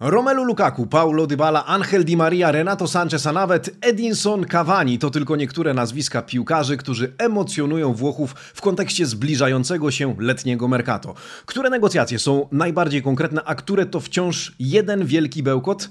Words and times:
Romelu 0.00 0.44
Lukaku, 0.44 0.86
Paulo 0.86 1.26
Dybala, 1.26 1.64
Angel 1.66 2.04
Di 2.04 2.16
Maria, 2.16 2.52
Renato 2.52 2.86
Sanchez, 2.86 3.26
a 3.26 3.32
nawet 3.32 3.76
Edinson 3.80 4.44
Cavani 4.44 4.98
to 4.98 5.10
tylko 5.10 5.36
niektóre 5.36 5.74
nazwiska 5.74 6.22
piłkarzy, 6.22 6.76
którzy 6.76 7.12
emocjonują 7.18 7.92
Włochów 7.92 8.34
w 8.54 8.60
kontekście 8.60 9.06
zbliżającego 9.06 9.90
się 9.90 10.16
letniego 10.18 10.68
mercato. 10.68 11.14
Które 11.46 11.70
negocjacje 11.70 12.18
są 12.18 12.48
najbardziej 12.52 13.02
konkretne, 13.02 13.44
a 13.44 13.54
które 13.54 13.86
to 13.86 14.00
wciąż 14.00 14.54
jeden 14.58 15.06
wielki 15.06 15.42
bełkot? 15.42 15.88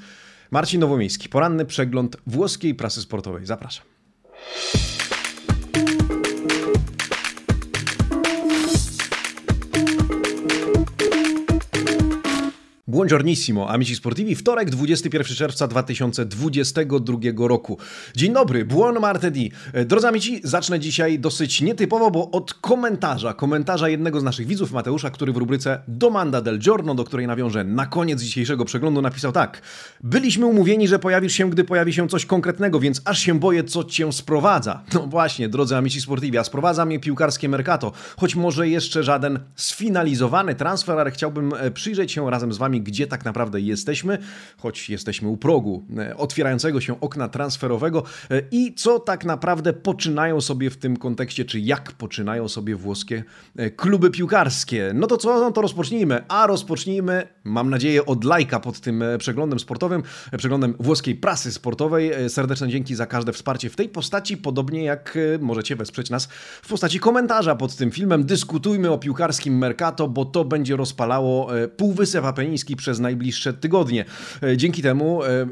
Marcin 0.52 0.80
Nowomiejski, 0.80 1.30
poranny 1.30 1.66
przegląd 1.66 2.18
włoskiej 2.28 2.76
prasy 2.76 3.02
sportowej. 3.02 3.46
Zapraszam. 3.46 3.86
Buongiornissimo, 12.96 13.70
amici 13.70 13.96
sportivi, 13.96 14.36
wtorek 14.36 14.70
21 14.70 15.36
czerwca 15.36 15.68
2022 15.68 17.18
roku. 17.48 17.78
Dzień 18.16 18.34
dobry, 18.34 18.66
buon 18.66 19.00
martedì. 19.00 19.52
Drodzy 19.86 20.08
amici, 20.08 20.42
zacznę 20.44 20.80
dzisiaj 20.80 21.20
dosyć 21.20 21.62
nietypowo, 21.62 22.12
bo 22.12 22.32
od 22.32 22.54
komentarza, 22.54 23.34
komentarza 23.34 23.90
jednego 23.90 24.20
z 24.20 24.24
naszych 24.24 24.48
widzów, 24.48 24.72
Mateusza, 24.72 25.10
który 25.10 25.34
w 25.34 25.38
rubryce 25.38 25.80
Domanda 25.88 26.42
del 26.42 26.60
Giorno, 26.60 26.96
do 26.96 27.04
której 27.04 27.28
nawiążę 27.28 27.64
na 27.64 27.86
koniec 27.86 28.22
dzisiejszego 28.22 28.66
przeglądu, 28.66 29.02
napisał 29.02 29.32
tak. 29.32 29.62
Byliśmy 30.04 30.46
umówieni, 30.46 30.88
że 30.88 31.00
pojawisz 31.00 31.34
się, 31.34 31.50
gdy 31.50 31.64
pojawi 31.64 31.94
się 31.94 32.08
coś 32.08 32.26
konkretnego, 32.26 32.80
więc 32.80 33.02
aż 33.06 33.20
się 33.20 33.40
boję, 33.40 33.64
co 33.64 33.84
cię 33.84 34.14
sprowadza. 34.14 34.84
No 34.94 35.00
właśnie, 35.08 35.50
drodzy 35.50 35.76
amici 35.76 36.02
sportivi, 36.02 36.38
a 36.38 36.44
sprowadza 36.44 36.86
mnie 36.86 37.00
piłkarskie 37.00 37.50
Mercato, 37.50 37.92
choć 38.18 38.36
może 38.36 38.70
jeszcze 38.70 39.04
żaden 39.04 39.40
sfinalizowany 39.56 40.56
transfer, 40.56 41.00
ale 41.00 41.12
chciałbym 41.12 41.54
e, 41.54 41.72
przyjrzeć 41.72 42.12
się 42.12 42.32
razem 42.32 42.54
z 42.54 42.58
wami 42.58 42.85
gdzie 42.86 43.08
tak 43.08 43.26
naprawdę 43.26 43.62
jesteśmy, 43.62 44.18
choć 44.58 44.90
jesteśmy 44.90 45.30
u 45.30 45.38
progu 45.38 45.84
e, 45.98 46.18
otwierającego 46.18 46.82
się 46.82 47.02
okna 47.02 47.30
transferowego 47.30 48.04
e, 48.32 48.42
i 48.52 48.74
co 48.74 49.00
tak 49.00 49.26
naprawdę 49.26 49.74
poczynają 49.74 50.42
sobie 50.42 50.70
w 50.70 50.78
tym 50.78 50.98
kontekście, 50.98 51.46
czy 51.46 51.60
jak 51.60 51.92
poczynają 51.92 52.48
sobie 52.48 52.76
włoskie 52.76 53.24
e, 53.56 53.70
kluby 53.70 54.12
piłkarskie. 54.12 54.92
No 54.94 55.08
to 55.08 55.18
co, 55.18 55.40
no 55.40 55.52
to 55.52 55.62
rozpocznijmy, 55.62 56.24
a 56.28 56.48
rozpocznijmy, 56.48 57.28
mam 57.44 57.70
nadzieję, 57.70 58.06
od 58.06 58.24
lajka 58.24 58.60
pod 58.60 58.80
tym 58.80 59.04
przeglądem 59.18 59.60
sportowym, 59.60 60.04
przeglądem 60.38 60.76
włoskiej 60.80 61.16
prasy 61.16 61.52
sportowej. 61.52 62.12
Serdeczne 62.30 62.70
dzięki 62.70 62.96
za 62.96 63.06
każde 63.06 63.34
wsparcie 63.34 63.70
w 63.70 63.76
tej 63.76 63.90
postaci, 63.90 64.38
podobnie 64.38 64.84
jak 64.84 65.18
możecie 65.40 65.76
wesprzeć 65.76 66.10
nas 66.10 66.28
w 66.62 66.68
postaci 66.68 67.00
komentarza 67.00 67.56
pod 67.56 67.76
tym 67.76 67.92
filmem. 67.92 68.26
Dyskutujmy 68.26 68.92
o 68.92 68.98
piłkarskim 68.98 69.58
Mercato, 69.58 70.08
bo 70.08 70.26
to 70.26 70.46
będzie 70.46 70.76
rozpalało 70.76 71.48
Półwysep 71.78 72.26
Apeniński 72.26 72.65
przez 72.76 73.00
najbliższe 73.00 73.54
tygodnie. 73.54 74.06
E, 74.44 74.58
dzięki 74.58 74.82
temu 74.82 75.24
e, 75.24 75.48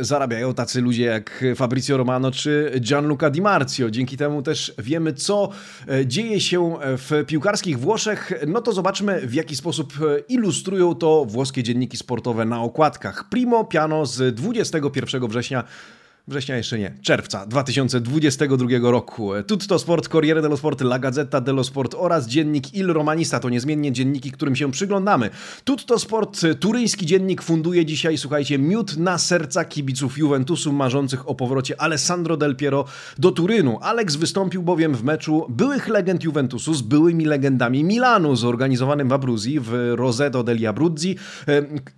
zarabiają 0.00 0.54
tacy 0.54 0.80
ludzie 0.80 1.04
jak 1.04 1.44
Fabrizio 1.56 1.96
Romano 1.96 2.30
czy 2.30 2.72
Gianluca 2.80 3.30
Di 3.30 3.42
Marzio. 3.42 3.90
Dzięki 3.90 4.16
temu 4.16 4.42
też 4.42 4.74
wiemy, 4.78 5.12
co 5.12 5.48
e, 5.88 6.06
dzieje 6.06 6.40
się 6.40 6.76
w 6.82 7.24
piłkarskich 7.26 7.78
Włoszech. 7.78 8.32
No 8.46 8.60
to 8.60 8.72
zobaczmy, 8.72 9.26
w 9.26 9.34
jaki 9.34 9.56
sposób 9.56 9.92
ilustrują 10.28 10.94
to 10.94 11.24
włoskie 11.24 11.62
dzienniki 11.62 11.96
sportowe 11.96 12.44
na 12.44 12.62
okładkach. 12.62 13.28
Primo 13.28 13.64
Piano 13.64 14.06
z 14.06 14.34
21 14.34 15.28
września 15.28 15.64
Września 16.28 16.56
jeszcze 16.56 16.78
nie, 16.78 16.94
czerwca 17.02 17.46
2022 17.46 18.66
roku. 18.82 19.30
Tutto 19.46 19.78
Sport, 19.78 20.08
Corriere 20.08 20.42
dello 20.42 20.56
Sport, 20.56 20.80
La 20.80 20.98
Gazzetta 20.98 21.40
dello 21.40 21.64
Sport 21.64 21.94
oraz 21.98 22.26
dziennik 22.26 22.74
Il 22.74 22.92
Romanista 22.92 23.40
to 23.40 23.48
niezmiennie 23.48 23.92
dzienniki, 23.92 24.30
którym 24.30 24.56
się 24.56 24.70
przyglądamy. 24.70 25.30
Tutto 25.64 25.98
Sport, 25.98 26.40
turyński 26.60 27.06
dziennik, 27.06 27.42
funduje 27.42 27.86
dzisiaj, 27.86 28.18
słuchajcie, 28.18 28.58
miód 28.58 28.96
na 28.96 29.18
serca 29.18 29.64
kibiców 29.64 30.18
Juventusu 30.18 30.72
marzących 30.72 31.28
o 31.28 31.34
powrocie 31.34 31.80
Alessandro 31.80 32.36
Del 32.36 32.56
Piero 32.56 32.84
do 33.18 33.32
Turynu. 33.32 33.78
Alex 33.82 34.16
wystąpił 34.16 34.62
bowiem 34.62 34.94
w 34.94 35.04
meczu 35.04 35.46
byłych 35.48 35.88
legend 35.88 36.24
Juventusu 36.24 36.74
z 36.74 36.82
byłymi 36.82 37.24
legendami 37.24 37.84
Milanu, 37.84 38.36
zorganizowanym 38.36 39.08
w 39.08 39.12
Abruzji, 39.12 39.60
w 39.60 39.92
Roseto 39.94 40.44
degli 40.44 40.66
Abruzzi 40.66 41.16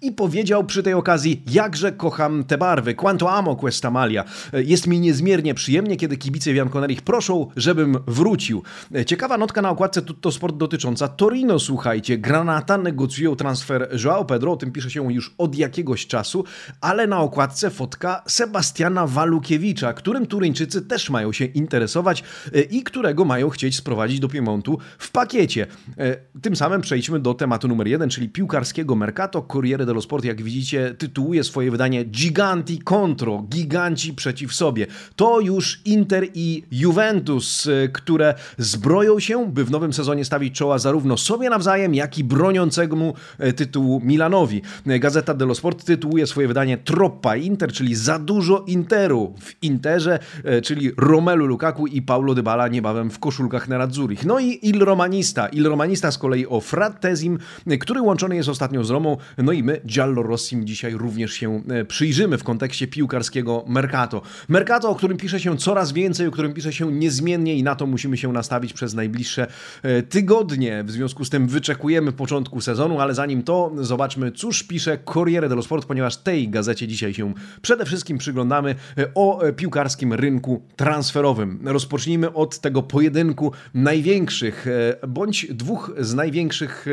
i 0.03 0.13
powiedział 0.13 0.65
przy 0.65 0.83
tej 0.83 0.95
okazji, 0.95 1.43
jakże 1.51 1.93
kocham 1.93 2.45
te 2.45 2.59
barwy, 2.59 2.95
quanto 2.95 3.31
amo 3.31 3.57
questa 3.57 3.91
maglia, 3.91 4.16
jest 4.53 4.87
mi 4.87 5.01
niezmiernie 5.01 5.55
przyjemnie, 5.55 5.97
kiedy 5.97 6.17
kibice 6.17 6.53
Bianconerich 6.53 7.03
proszą, 7.03 7.51
żebym 7.57 7.99
wrócił. 8.07 8.63
Ciekawa 9.07 9.39
notka 9.39 9.63
na 9.63 9.71
okładce 9.71 10.03
Tutto 10.03 10.33
Sport 10.33 10.57
dotycząca 10.57 11.09
Torino, 11.09 11.59
słuchajcie. 11.59 12.19
Granata 12.19 12.79
negocjują 12.79 13.37
transfer 13.37 13.89
Joao 14.05 14.25
Pedro, 14.25 14.53
o 14.53 14.57
tym 14.57 14.73
pisze 14.73 14.91
się 14.91 15.13
już 15.13 15.35
od 15.39 15.55
jakiegoś 15.55 16.07
czasu, 16.07 16.45
ale 16.81 17.07
na 17.07 17.21
okładce 17.21 17.71
fotka 17.71 18.23
Sebastiana 18.29 19.07
Walukiewicza, 19.07 19.93
którym 19.93 20.27
Turyńczycy 20.27 20.83
też 20.83 21.11
mają 21.11 21.33
się 21.33 21.45
interesować 21.45 22.25
e, 22.55 22.61
i 22.61 22.83
którego 22.83 23.25
mają 23.25 23.51
chcieć 23.51 23.77
sprowadzić 23.77 24.21
do 24.21 24.29
Piemontu 24.29 24.79
w 24.99 25.11
pakiecie. 25.11 25.67
E, 25.99 26.17
tym 26.41 26.57
samym 26.57 26.81
przejdźmy 26.81 27.21
do 27.21 27.35
tematu 27.35 27.69
numer 27.69 27.87
jeden, 27.89 28.11
czyli 28.11 28.29
piłkarskiego 28.29 28.95
Mercato. 28.95 29.43
Corriere 29.43 29.87
dello 29.87 30.03
Sport, 30.03 30.25
jak 30.25 30.43
widzicie, 30.43 30.95
tytułuje 30.99 31.45
swoje 31.45 31.71
wydanie 31.71 32.05
Giganti 32.05 32.79
contro, 32.79 33.45
giganci 33.49 34.06
przeciw 34.13 34.55
sobie. 34.55 34.87
To 35.17 35.41
już 35.41 35.81
Inter 35.85 36.27
i 36.35 36.63
Juventus, 36.71 37.67
y, 37.67 37.91
które 37.93 38.35
zbroją 38.59 39.21
się, 39.21 39.53
by 39.53 39.65
w 39.65 39.71
nowym 39.71 39.93
sezonie 39.93 40.25
stawić 40.25 40.55
czoła 40.55 40.79
zarówno 40.79 41.17
sobie 41.17 41.51
nawzajem, 41.51 41.95
jak 41.95 42.19
i 42.19 42.25
broniącemu 42.25 43.15
y, 43.41 43.53
tytułu 43.53 44.01
Milanowi. 44.05 44.63
Gazeta 44.87 45.35
dello 45.35 45.55
Sport 45.55 45.85
tytułuje 45.85 46.27
swoje 46.27 46.49
wydanie 46.49 46.79
Troppa 46.79 47.37
Inter, 47.37 47.73
czyli 47.73 47.95
za 47.95 48.19
dużo 48.19 48.65
Interu 48.67 49.35
w 49.41 49.63
Interze, 49.63 50.19
y, 50.59 50.63
czyli 50.63 50.91
Romelu 50.97 51.47
Lukaku 51.47 51.87
i 51.87 52.03
Paulo 52.03 52.35
Dybala 52.35 52.69
niebawem 52.69 53.11
w 53.11 53.19
koszulkach 53.19 53.69
Nerazzurich. 53.69 54.25
No 54.25 54.39
i 54.39 54.59
Il 54.63 54.85
Romanista. 54.85 55.49
Il 55.49 55.67
Romanista 55.67 56.11
z 56.11 56.19
kolei 56.19 56.47
o 56.47 56.61
Frattezim, 56.61 57.39
który 57.81 58.01
łączony 58.01 58.37
jest 58.37 58.49
ostatnio 58.49 58.85
z 58.85 58.91
Romą. 58.91 59.17
No 59.39 59.53
i 59.53 59.63
my 59.63 59.81
Giallo 59.87 60.23
Rossim 60.23 60.67
dzisiaj 60.67 60.95
również 60.95 61.33
się 61.33 61.63
przyjrzymy 61.89 62.39
w 62.39 62.45
kontekście 62.45 62.87
piłkarskiego 62.87 63.65
mercatu 63.69 63.96
Mercato. 63.97 64.23
Mercato, 64.49 64.91
o 64.91 64.95
którym 64.95 65.17
pisze 65.17 65.41
się 65.41 65.57
coraz 65.57 65.93
więcej, 65.93 66.27
o 66.27 66.31
którym 66.31 66.53
pisze 66.53 66.73
się 66.73 66.93
niezmiennie 66.93 67.55
i 67.55 67.63
na 67.63 67.75
to 67.75 67.87
musimy 67.87 68.17
się 68.17 68.33
nastawić 68.33 68.73
przez 68.73 68.95
najbliższe 68.95 69.47
e, 69.83 70.03
tygodnie. 70.03 70.85
W 70.85 70.91
związku 70.91 71.25
z 71.25 71.31
tym 71.31 71.49
wyczekujemy 71.49 72.13
początku 72.13 72.61
sezonu, 72.61 73.01
ale 73.01 73.15
zanim 73.15 73.43
to 73.43 73.73
zobaczmy, 73.81 74.33
cóż 74.33 74.63
pisze 74.63 74.99
Corriere 75.15 75.49
dello 75.49 75.63
Sport, 75.63 75.87
ponieważ 75.87 76.17
tej 76.17 76.49
gazecie 76.49 76.89
dzisiaj 76.89 77.15
się 77.15 77.35
przede 77.63 77.85
wszystkim 77.85 78.19
przyglądamy 78.19 78.75
e, 78.99 79.07
o 79.15 79.43
e, 79.43 79.53
piłkarskim 79.53 80.13
rynku 80.13 80.63
transferowym. 80.77 81.59
Rozpocznijmy 81.65 82.33
od 82.33 82.59
tego 82.59 82.83
pojedynku 82.83 83.53
największych, 83.75 84.67
bądź 85.09 85.47
dwóch 85.51 85.93
z 85.99 86.15
największych 86.15 86.87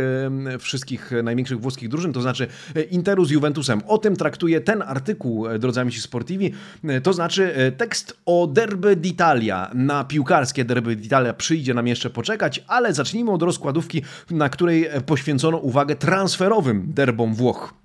wszystkich 0.60 1.12
największych 1.24 1.60
włoskich 1.60 1.90
drużyn, 1.90 2.14
to 2.14 2.22
znaczy 2.22 2.48
Interu 2.92 3.26
z 3.26 3.32
Juventusem. 3.32 3.82
O 3.88 3.98
tym 3.98 4.16
traktuje 4.16 4.62
ten 4.62 4.82
artykuł, 4.82 5.46
drodzy 5.60 5.82
amici 5.82 6.02
sportivi. 6.02 6.54
To 7.02 7.14
znaczy 7.14 7.56
e, 7.56 7.72
tekst 7.72 8.18
o 8.26 8.48
derby 8.48 8.96
d'Italia. 8.96 9.70
Na 9.74 10.04
piłkarskie 10.04 10.66
derby 10.66 10.96
d'Italia 10.98 11.34
przyjdzie 11.34 11.74
nam 11.74 11.88
jeszcze 11.88 12.10
poczekać, 12.10 12.64
ale 12.68 12.94
zacznijmy 12.94 13.32
od 13.32 13.42
rozkładówki, 13.42 14.02
na 14.32 14.50
której 14.50 14.90
poświęcono 15.06 15.58
uwagę 15.58 15.96
transferowym 15.96 16.94
derbom 16.94 17.36
Włoch. 17.36 17.83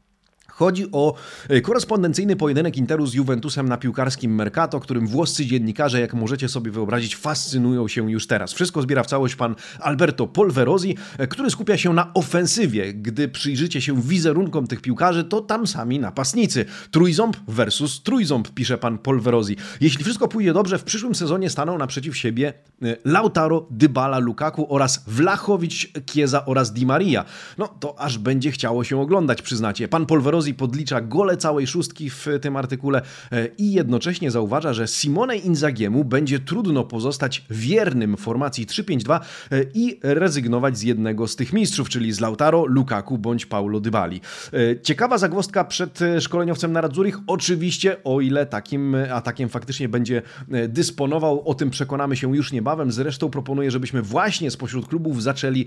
Chodzi 0.59 0.87
o 0.93 1.15
e, 1.49 1.61
korespondencyjny 1.61 2.37
pojedynek 2.37 2.77
Interu 2.77 3.07
z 3.07 3.15
Juventusem 3.15 3.69
na 3.69 3.77
piłkarskim 3.77 4.35
Mercato, 4.35 4.81
którym 4.81 5.07
włoscy 5.07 5.47
dziennikarze, 5.47 6.01
jak 6.01 6.15
możecie 6.15 6.49
sobie 6.49 6.71
wyobrazić, 6.71 7.17
fascynują 7.17 7.89
się 7.89 8.11
już 8.11 8.27
teraz. 8.27 8.53
Wszystko 8.53 8.83
zbiera 8.83 9.03
w 9.03 9.07
całość 9.07 9.37
pan 9.37 9.55
Alberto 9.81 10.27
Polverosi, 10.27 10.97
e, 11.19 11.27
który 11.27 11.51
skupia 11.51 11.77
się 11.77 11.93
na 11.93 12.15
ofensywie. 12.15 12.95
Gdy 12.95 13.29
przyjrzycie 13.29 13.81
się 13.81 14.03
wizerunkom 14.03 14.67
tych 14.67 14.81
piłkarzy, 14.81 15.25
to 15.25 15.41
tam 15.41 15.67
sami 15.67 15.99
napastnicy. 15.99 16.65
Trójząb 16.91 17.37
versus 17.49 18.03
trójząb, 18.03 18.49
pisze 18.49 18.79
pan 18.79 18.99
Polverosi. 18.99 19.57
Jeśli 19.81 20.05
wszystko 20.05 20.29
pójdzie 20.29 20.53
dobrze, 20.53 20.79
w 20.79 20.85
przyszłym 20.85 21.15
sezonie 21.15 21.51
staną 21.51 21.79
naprzeciw 21.79 22.17
siebie 22.17 22.53
e, 22.83 22.97
Lautaro, 23.05 23.67
Dybala, 23.71 24.19
Lukaku 24.19 24.75
oraz 24.75 25.05
Vlachowicz, 25.07 25.93
Chiesa 26.11 26.45
oraz 26.45 26.73
Di 26.73 26.87
Maria. 26.87 27.25
No 27.59 27.69
to 27.69 28.01
aż 28.01 28.19
będzie 28.19 28.51
chciało 28.51 28.85
się 28.85 29.01
oglądać, 29.01 29.43
przyznacie. 29.43 29.89
Pan 29.89 30.07
Polverosi 30.07 30.48
podlicza 30.55 31.01
gole 31.01 31.37
całej 31.37 31.67
szóstki 31.67 32.11
w 32.11 32.27
tym 32.41 32.57
artykule 32.57 33.03
e, 33.33 33.49
i 33.59 33.73
jednocześnie 33.73 34.31
zauważa, 34.31 34.73
że 34.73 34.87
Simone 34.87 35.37
Inzagiemu 35.37 36.05
będzie 36.05 36.39
trudno 36.39 36.85
pozostać 36.85 37.45
wiernym 37.51 38.17
formacji 38.17 38.67
3-5-2 38.67 39.21
e, 39.51 39.65
i 39.75 39.99
rezygnować 40.03 40.79
z 40.79 40.83
jednego 40.83 41.29
z 41.29 41.37
tych 41.37 41.53
mistrzów, 41.53 41.89
czyli 41.89 42.13
z 42.13 42.21
Lautaro, 42.21 42.67
Lukaku 42.67 43.19
bądź 43.19 43.47
Paulo 43.47 43.81
Dybali. 43.81 44.21
E, 44.53 44.81
ciekawa 44.81 45.19
zagwozdka 45.19 45.65
przed 45.65 45.99
szkoleniowcem 46.21 46.73
na 46.73 46.81
Radzurich, 46.81 47.19
oczywiście 47.27 47.97
o 48.05 48.21
ile 48.21 48.47
takim 48.47 48.97
atakiem 49.13 49.49
faktycznie 49.49 49.89
będzie 49.89 50.23
dysponował, 50.69 51.49
o 51.49 51.55
tym 51.55 51.71
przekonamy 51.71 52.17
się 52.17 52.37
już 52.37 52.53
niebawem. 52.53 52.93
Zresztą 52.93 53.31
proponuję, 53.31 53.71
żebyśmy 53.71 54.03
właśnie 54.03 54.51
spośród 54.51 54.89
klubów 54.89 55.23
zaczęli 55.23 55.67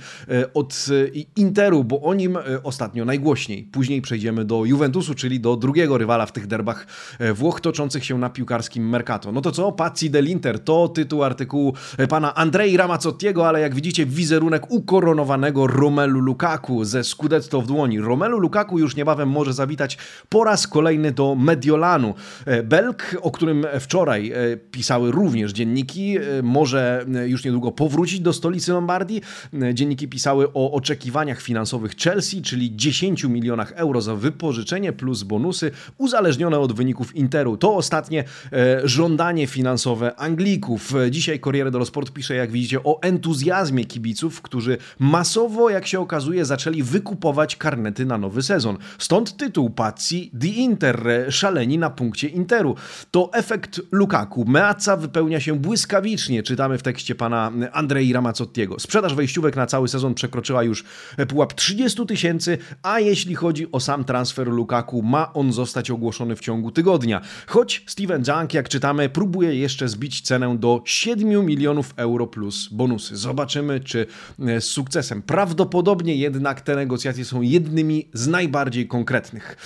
od 0.54 0.86
Interu, 1.36 1.84
bo 1.84 2.02
o 2.02 2.14
nim 2.14 2.38
ostatnio 2.64 3.06
najgłośniej. 3.06 3.64
Później 3.64 4.02
przejdziemy 4.02 4.46
do 4.46 4.66
Juventusu, 4.72 5.16
czyli 5.16 5.40
do 5.40 5.56
drugiego 5.56 5.98
rywala 5.98 6.26
w 6.26 6.32
tych 6.32 6.48
derbach 6.48 6.88
Włoch 7.34 7.62
toczących 7.62 8.06
się 8.06 8.18
na 8.18 8.30
piłkarskim 8.30 8.90
Mercato. 8.90 9.32
No 9.32 9.42
to 9.42 9.52
co? 9.52 9.72
Pazzi 9.72 10.12
dell'Inter 10.12 10.60
to 10.60 10.88
tytuł 10.88 11.24
artykułu 11.24 11.74
pana 12.10 12.36
Andrei 12.36 12.78
Ramazzottiego, 12.78 13.48
ale 13.48 13.60
jak 13.60 13.76
widzicie 13.76 14.06
wizerunek 14.06 14.72
ukoronowanego 14.72 15.68
Romelu 15.68 16.20
Lukaku 16.20 16.86
ze 16.86 17.04
Scudetto 17.04 17.62
w 17.62 17.68
dłoni. 17.68 18.00
Romelu 18.00 18.40
Lukaku 18.40 18.80
już 18.80 18.96
niebawem 18.96 19.30
może 19.30 19.54
zawitać 19.54 19.98
po 20.30 20.44
raz 20.44 20.68
kolejny 20.68 21.12
do 21.12 21.36
Mediolanu. 21.36 22.14
Belk, 22.64 23.18
o 23.22 23.32
którym 23.32 23.66
wczoraj 23.80 24.34
pisały 24.72 25.12
również 25.12 25.52
dzienniki, 25.52 26.18
może 26.44 27.06
już 27.28 27.46
niedługo 27.46 27.72
powrócić 27.72 28.20
do 28.20 28.34
stolicy 28.34 28.72
Lombardii. 28.72 29.22
Dzienniki 29.74 30.08
pisały 30.08 30.54
o 30.54 30.72
oczekiwaniach 30.72 31.42
finansowych 31.42 31.96
Chelsea, 31.96 32.42
czyli 32.42 32.76
10 32.76 33.24
milionach 33.24 33.72
euro 33.76 34.02
za 34.02 34.16
wypożyczenie 34.16 34.61
plus 34.94 35.24
bonusy 35.24 35.72
uzależnione 35.98 36.60
od 36.60 36.74
wyników 36.74 37.16
Interu. 37.16 37.58
To 37.58 37.76
ostatnie 37.76 38.24
e, 38.54 38.82
żądanie 38.84 39.48
finansowe 39.48 40.16
Anglików. 40.16 40.94
Dzisiaj 41.10 41.40
Corriere 41.40 41.72
dello 41.72 41.86
Sport 41.86 42.12
pisze, 42.12 42.36
jak 42.36 42.52
widzicie, 42.52 42.84
o 42.84 43.02
entuzjazmie 43.02 43.86
kibiców, 43.86 44.42
którzy 44.42 44.78
masowo, 45.00 45.70
jak 45.70 45.88
się 45.88 46.00
okazuje, 46.00 46.46
zaczęli 46.46 46.84
wykupować 46.84 47.56
karnety 47.56 48.06
na 48.06 48.18
nowy 48.18 48.44
sezon. 48.44 48.78
Stąd 48.98 49.38
tytuł 49.38 49.70
Pazzi 49.70 50.32
The 50.42 50.48
Inter, 50.48 51.26
szaleni 51.30 51.78
na 51.78 51.90
punkcie 51.90 52.28
Interu. 52.28 52.76
To 53.12 53.30
efekt 53.34 53.82
Lukaku. 53.92 54.46
Meazza 54.46 54.98
wypełnia 54.98 55.40
się 55.40 55.60
błyskawicznie, 55.60 56.44
czytamy 56.44 56.78
w 56.78 56.84
tekście 56.84 57.16
pana 57.16 57.52
Andrei 57.72 58.14
Ramazzottiego. 58.14 58.80
Sprzedaż 58.80 59.16
wejściówek 59.16 59.56
na 59.56 59.66
cały 59.66 59.88
sezon 59.88 60.14
przekroczyła 60.14 60.64
już 60.64 60.84
pułap 61.28 61.54
30 61.54 62.06
tysięcy, 62.06 62.58
a 62.84 63.00
jeśli 63.00 63.36
chodzi 63.36 63.72
o 63.72 63.80
sam 63.80 64.04
transfer 64.04 64.51
Lukaku, 64.52 65.02
ma 65.02 65.34
on 65.34 65.54
zostać 65.54 65.92
ogłoszony 65.92 66.36
w 66.36 66.40
ciągu 66.40 66.72
tygodnia. 66.72 67.22
Choć 67.48 67.84
Steven 67.88 68.24
Junk, 68.28 68.54
jak 68.54 68.70
czytamy, 68.70 69.10
próbuje 69.10 69.56
jeszcze 69.56 69.90
zbić 69.90 70.22
cenę 70.22 70.58
do 70.58 70.82
7 70.86 71.46
milionów 71.46 71.94
euro 71.96 72.28
plus 72.28 72.70
bonusy. 72.72 73.18
Zobaczymy, 73.18 73.80
czy 73.80 74.06
e, 74.40 74.62
z 74.62 74.66
sukcesem. 74.66 75.22
Prawdopodobnie 75.22 76.16
jednak 76.16 76.62
te 76.62 76.76
negocjacje 76.76 77.26
są 77.26 77.42
jednymi 77.42 78.08
z 78.14 78.28
najbardziej 78.28 78.88
konkretnych. 78.88 79.58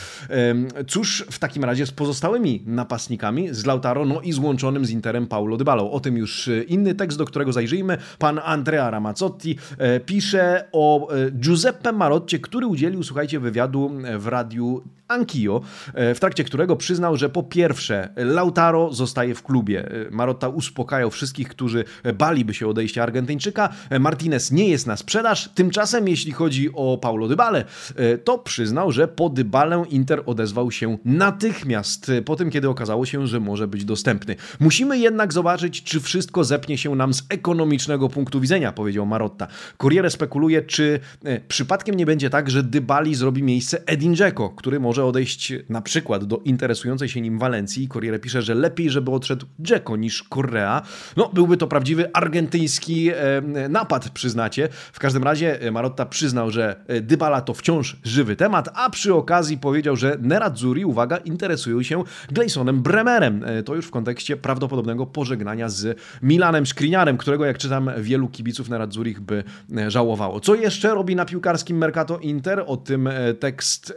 Cóż 0.87 1.25
w 1.31 1.39
takim 1.39 1.63
razie 1.63 1.85
z 1.85 1.91
pozostałymi 1.91 2.63
napastnikami, 2.65 3.53
z 3.53 3.65
Lautaro, 3.65 4.05
no 4.05 4.21
i 4.21 4.31
złączonym 4.31 4.85
z 4.85 4.89
Interem 4.89 5.27
Paulo 5.27 5.57
Dybala. 5.57 5.83
O 5.83 5.99
tym 5.99 6.17
już 6.17 6.47
e, 6.47 6.63
inny 6.63 6.95
tekst, 6.95 7.17
do 7.17 7.25
którego 7.25 7.53
zajrzyjmy. 7.53 7.97
Pan 8.19 8.39
Andrea 8.43 8.89
Ramazzotti 8.89 9.57
e, 9.77 9.99
pisze 9.99 10.67
o 10.71 11.07
Giuseppe 11.31 11.91
Marotcie, 11.91 12.39
który 12.39 12.67
udzielił, 12.67 13.03
słuchajcie, 13.03 13.39
wywiadu 13.39 13.91
w 14.17 14.27
radiu 14.27 14.64
Anch'io, 15.07 15.61
w 15.93 16.19
trakcie 16.19 16.43
którego 16.43 16.75
przyznał, 16.75 17.17
że 17.17 17.29
po 17.29 17.43
pierwsze 17.43 18.09
Lautaro 18.15 18.93
zostaje 18.93 19.35
w 19.35 19.43
klubie. 19.43 19.89
Marotta 20.11 20.49
uspokajał 20.49 21.11
wszystkich, 21.11 21.47
którzy 21.47 21.83
baliby 22.17 22.53
się 22.53 22.67
odejścia 22.67 23.03
Argentyńczyka. 23.03 23.69
Martinez 23.99 24.51
nie 24.51 24.69
jest 24.69 24.87
na 24.87 24.97
sprzedaż. 24.97 25.49
Tymczasem, 25.55 26.07
jeśli 26.07 26.31
chodzi 26.31 26.69
o 26.73 26.97
Paulo 26.97 27.27
Dybale, 27.27 27.65
to 28.23 28.37
przyznał, 28.37 28.91
że 28.91 29.07
po 29.07 29.29
Dybalę 29.29 29.83
Inter 29.89 30.23
odezwał 30.25 30.71
się 30.71 30.97
natychmiast, 31.05 32.11
po 32.25 32.35
tym, 32.35 32.51
kiedy 32.51 32.69
okazało 32.69 33.05
się, 33.05 33.27
że 33.27 33.39
może 33.39 33.67
być 33.67 33.85
dostępny. 33.85 34.35
Musimy 34.59 34.97
jednak 34.97 35.33
zobaczyć, 35.33 35.83
czy 35.83 35.99
wszystko 35.99 36.43
zepnie 36.43 36.77
się 36.77 36.95
nam 36.95 37.13
z 37.13 37.23
ekonomicznego 37.29 38.09
punktu 38.09 38.41
widzenia, 38.41 38.71
powiedział 38.71 39.05
Marotta. 39.05 39.47
Corriere 39.77 40.09
spekuluje, 40.09 40.61
czy 40.61 40.99
e, 41.25 41.39
przypadkiem 41.39 41.95
nie 41.95 42.05
będzie 42.05 42.29
tak, 42.29 42.49
że 42.49 42.63
Dybali 42.63 43.15
zrobi 43.15 43.43
miejsce 43.43 43.87
Edin 43.87 44.15
Dzeko, 44.15 44.49
który 44.55 44.79
może 44.79 45.05
odejść 45.05 45.53
na 45.69 45.81
przykład 45.81 46.23
do 46.23 46.37
interesującej 46.37 47.09
się 47.09 47.21
nim 47.21 47.39
Walencji. 47.39 47.87
Corriere 47.87 48.19
pisze, 48.19 48.41
że 48.41 48.55
lepiej, 48.55 48.89
żeby 48.89 49.11
odszedł 49.11 49.45
Dzeko 49.59 49.95
niż 49.95 50.23
Correa. 50.33 50.81
No, 51.17 51.29
byłby 51.33 51.57
to 51.57 51.67
prawdziwy 51.67 52.13
argentyński 52.13 53.09
e, 53.09 53.41
napad, 53.69 54.09
przyznacie. 54.09 54.69
W 54.93 54.99
każdym 54.99 55.23
razie 55.23 55.61
e, 55.61 55.71
Marotta 55.71 56.05
przyznał, 56.05 56.51
że 56.51 56.85
Dybala 57.01 57.41
to 57.41 57.53
wciąż 57.53 57.97
żywy 58.03 58.35
temat, 58.35 58.69
a 58.73 58.89
przy 58.89 59.13
okazji 59.13 59.57
powiedział, 59.57 59.95
że 59.95 60.17
Nerazzurri, 60.21 60.85
uwaga, 60.85 61.17
interesują 61.17 61.83
się 61.83 62.03
Gleisonem 62.31 62.81
Bremerem. 62.81 63.45
To 63.65 63.75
już 63.75 63.85
w 63.85 63.91
kontekście 63.91 64.37
prawdopodobnego 64.37 65.05
pożegnania 65.05 65.69
z 65.69 65.99
Milanem 66.21 66.65
Skriniarem, 66.65 67.17
którego 67.17 67.45
jak 67.45 67.57
czytam 67.57 67.89
wielu 67.97 68.27
kibiców 68.27 68.69
Nerazzurich 68.69 69.19
by 69.19 69.43
żałowało. 69.87 70.39
Co 70.39 70.55
jeszcze 70.55 70.95
robi 70.95 71.15
na 71.15 71.25
piłkarskim 71.25 71.77
Mercato 71.77 72.19
Inter? 72.19 72.63
O 72.67 72.77
tym 72.77 73.09
tekst 73.39 73.93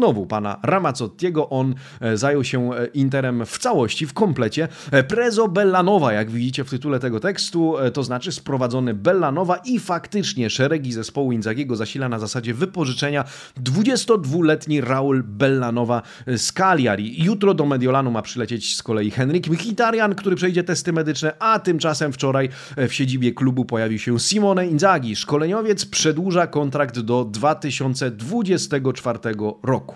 znowu 0.00 0.26
pana 0.26 0.60
Ramazzottiego. 0.62 1.48
On 1.48 1.74
e, 2.00 2.16
zajął 2.16 2.44
się 2.44 2.74
e, 2.74 2.86
Interem 2.86 3.46
w 3.46 3.58
całości, 3.58 4.06
w 4.06 4.12
komplecie. 4.12 4.68
E, 4.90 5.02
Prezo 5.02 5.48
Bellanowa, 5.48 6.12
jak 6.12 6.30
widzicie 6.30 6.64
w 6.64 6.70
tytule 6.70 7.00
tego 7.00 7.20
tekstu, 7.20 7.74
to 7.92 8.02
znaczy 8.02 8.32
sprowadzony 8.32 8.94
Bellanowa 8.94 9.56
i 9.56 9.78
faktycznie 9.78 10.50
szeregi 10.50 10.92
zespołu 10.92 11.32
Inzagiego 11.32 11.76
zasila 11.76 12.08
na 12.08 12.18
zasadzie 12.18 12.54
wypożyczenia 12.54 13.24
22-letni 13.62 14.80
Raul 14.80 15.22
Bellanowa 15.22 16.02
z 16.26 16.52
Cagliari. 16.52 17.24
Jutro 17.24 17.54
do 17.54 17.66
Mediolanu 17.66 18.10
ma 18.10 18.22
przylecieć 18.22 18.76
z 18.76 18.82
kolei 18.82 19.10
Henrik 19.10 19.48
Mkhitaryan, 19.48 20.14
który 20.14 20.36
przejdzie 20.36 20.64
testy 20.64 20.92
medyczne, 20.92 21.32
a 21.38 21.58
tymczasem 21.58 22.12
wczoraj 22.12 22.48
w 22.76 22.92
siedzibie 22.92 23.32
klubu 23.32 23.64
pojawił 23.64 23.98
się 23.98 24.18
Simone 24.18 24.66
Inzaghi. 24.66 25.16
Szkoleniowiec 25.16 25.86
przedłuża 25.86 26.46
kontrakt 26.46 26.98
do 27.00 27.24
2024 27.24 29.18
roku. 29.62 29.89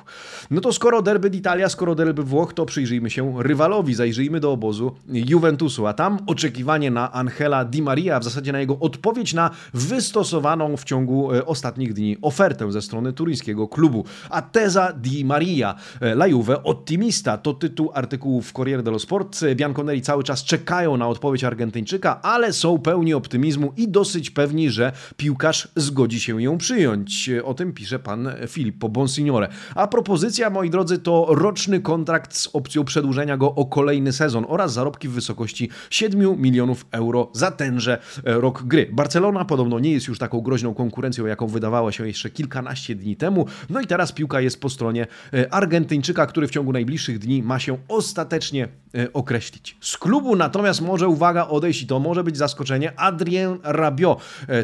No 0.50 0.60
to 0.60 0.72
skoro 0.72 1.02
derby 1.02 1.30
d'Italia, 1.30 1.68
skoro 1.68 1.94
derby 1.94 2.22
Włoch, 2.22 2.54
to 2.54 2.66
przyjrzyjmy 2.66 3.10
się 3.10 3.42
rywalowi, 3.42 3.94
zajrzyjmy 3.94 4.40
do 4.40 4.52
obozu 4.52 4.96
Juventusu, 5.08 5.86
a 5.86 5.92
tam 5.92 6.18
oczekiwanie 6.26 6.90
na 6.90 7.12
Angela 7.12 7.64
Di 7.64 7.82
Maria, 7.82 8.20
w 8.20 8.24
zasadzie 8.24 8.52
na 8.52 8.60
jego 8.60 8.78
odpowiedź 8.78 9.34
na 9.34 9.50
wystosowaną 9.74 10.76
w 10.76 10.84
ciągu 10.84 11.32
e, 11.32 11.46
ostatnich 11.46 11.92
dni 11.92 12.16
ofertę 12.22 12.72
ze 12.72 12.82
strony 12.82 13.12
turyńskiego 13.12 13.68
klubu. 13.68 14.04
A 14.30 14.42
teza 14.42 14.92
Di 14.92 15.24
Maria, 15.24 15.74
e, 16.00 16.12
La 16.12 16.26
Juve 16.26 16.62
Ottimista, 16.62 17.38
to 17.38 17.54
tytuł 17.54 17.90
artykułu 17.94 18.42
w 18.42 18.52
Corriere 18.52 18.82
dello 18.82 18.98
Sport. 18.98 19.40
Bianconeri 19.54 20.02
cały 20.02 20.24
czas 20.24 20.44
czekają 20.44 20.96
na 20.96 21.08
odpowiedź 21.08 21.44
Argentyńczyka, 21.44 22.22
ale 22.22 22.52
są 22.52 22.78
pełni 22.78 23.14
optymizmu 23.14 23.72
i 23.76 23.88
dosyć 23.88 24.30
pewni, 24.30 24.70
że 24.70 24.92
piłkarz 25.16 25.68
zgodzi 25.76 26.20
się 26.20 26.42
ją 26.42 26.58
przyjąć. 26.58 27.30
O 27.44 27.54
tym 27.54 27.72
pisze 27.72 27.98
pan 27.98 28.30
Filippo 28.48 28.88
Bonsignore. 28.88 29.48
A 29.74 29.83
propozycja, 29.86 30.50
moi 30.50 30.70
drodzy, 30.70 30.98
to 30.98 31.26
roczny 31.28 31.80
kontrakt 31.80 32.36
z 32.36 32.48
opcją 32.52 32.84
przedłużenia 32.84 33.36
go 33.36 33.54
o 33.54 33.66
kolejny 33.66 34.12
sezon 34.12 34.44
oraz 34.48 34.72
zarobki 34.72 35.08
w 35.08 35.12
wysokości 35.12 35.68
7 35.90 36.40
milionów 36.40 36.86
euro 36.90 37.30
za 37.32 37.50
tenże 37.50 37.98
e, 38.24 38.34
rok 38.34 38.62
gry. 38.62 38.88
Barcelona 38.92 39.44
podobno 39.44 39.78
nie 39.78 39.92
jest 39.92 40.08
już 40.08 40.18
taką 40.18 40.40
groźną 40.40 40.74
konkurencją, 40.74 41.26
jaką 41.26 41.46
wydawała 41.46 41.92
się 41.92 42.06
jeszcze 42.06 42.30
kilkanaście 42.30 42.94
dni 42.94 43.16
temu. 43.16 43.46
No 43.70 43.80
i 43.80 43.86
teraz 43.86 44.12
piłka 44.12 44.40
jest 44.40 44.60
po 44.60 44.68
stronie 44.68 45.06
e, 45.34 45.54
Argentyńczyka, 45.54 46.26
który 46.26 46.48
w 46.48 46.50
ciągu 46.50 46.72
najbliższych 46.72 47.18
dni 47.18 47.42
ma 47.42 47.58
się 47.58 47.78
ostatecznie 47.88 48.68
e, 48.94 49.12
określić. 49.12 49.76
Z 49.80 49.96
klubu 49.98 50.36
natomiast 50.36 50.80
może, 50.80 51.08
uwaga, 51.08 51.48
odejść 51.48 51.82
i 51.82 51.86
to 51.86 52.00
może 52.00 52.24
być 52.24 52.36
zaskoczenie, 52.36 53.00
Adrien 53.00 53.58
Rabiot. 53.62 54.18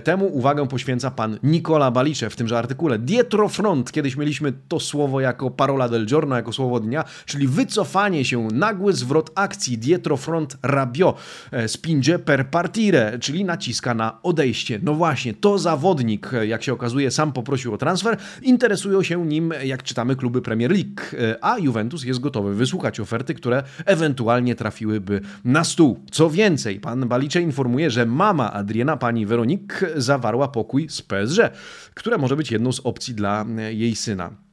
Temu 0.04 0.26
uwagę 0.26 0.68
poświęca 0.68 1.10
pan 1.10 1.38
Nicola 1.42 1.90
Balicze 1.90 2.30
w 2.30 2.36
tymże 2.36 2.58
artykule. 2.58 2.98
Dietro 2.98 3.48
Front, 3.48 3.92
kiedyś 3.92 4.16
mieliśmy 4.16 4.52
to 4.68 4.80
słowo 4.80 5.09
jako 5.18 5.50
parola 5.50 5.88
del 5.88 6.06
giorno, 6.06 6.36
jako 6.36 6.52
słowo 6.52 6.80
dnia, 6.80 7.04
czyli 7.26 7.48
wycofanie 7.48 8.24
się, 8.24 8.48
nagły 8.52 8.92
zwrot 8.92 9.30
akcji 9.34 9.78
dietro 9.78 10.16
front 10.16 10.56
rabio, 10.62 11.14
e, 11.50 11.68
spinge 11.68 12.18
per 12.18 12.50
partire, 12.50 13.18
czyli 13.18 13.44
naciska 13.44 13.94
na 13.94 14.22
odejście. 14.22 14.80
No 14.82 14.94
właśnie, 14.94 15.34
to 15.34 15.58
zawodnik, 15.58 16.34
e, 16.34 16.46
jak 16.46 16.62
się 16.62 16.72
okazuje, 16.72 17.10
sam 17.10 17.32
poprosił 17.32 17.74
o 17.74 17.78
transfer, 17.78 18.16
interesują 18.42 19.02
się 19.02 19.26
nim, 19.26 19.54
jak 19.64 19.82
czytamy, 19.82 20.16
kluby 20.16 20.42
Premier 20.42 20.70
League, 20.70 21.00
e, 21.12 21.44
a 21.44 21.58
Juventus 21.58 22.04
jest 22.04 22.20
gotowy 22.20 22.54
wysłuchać 22.54 23.00
oferty, 23.00 23.34
które 23.34 23.62
ewentualnie 23.86 24.54
trafiłyby 24.54 25.20
na 25.44 25.64
stół. 25.64 26.00
Co 26.10 26.30
więcej, 26.30 26.80
pan 26.80 27.08
Balicze 27.08 27.42
informuje, 27.42 27.90
że 27.90 28.06
mama 28.06 28.52
Adriana, 28.52 28.96
pani 28.96 29.26
Weronik, 29.26 29.84
zawarła 29.96 30.48
pokój 30.48 30.88
z 30.88 31.02
PSG, 31.02 31.50
które 31.94 32.18
może 32.18 32.36
być 32.36 32.50
jedną 32.50 32.72
z 32.72 32.80
opcji 32.80 33.14
dla 33.14 33.46
jej 33.70 33.96
syna. 33.96 34.49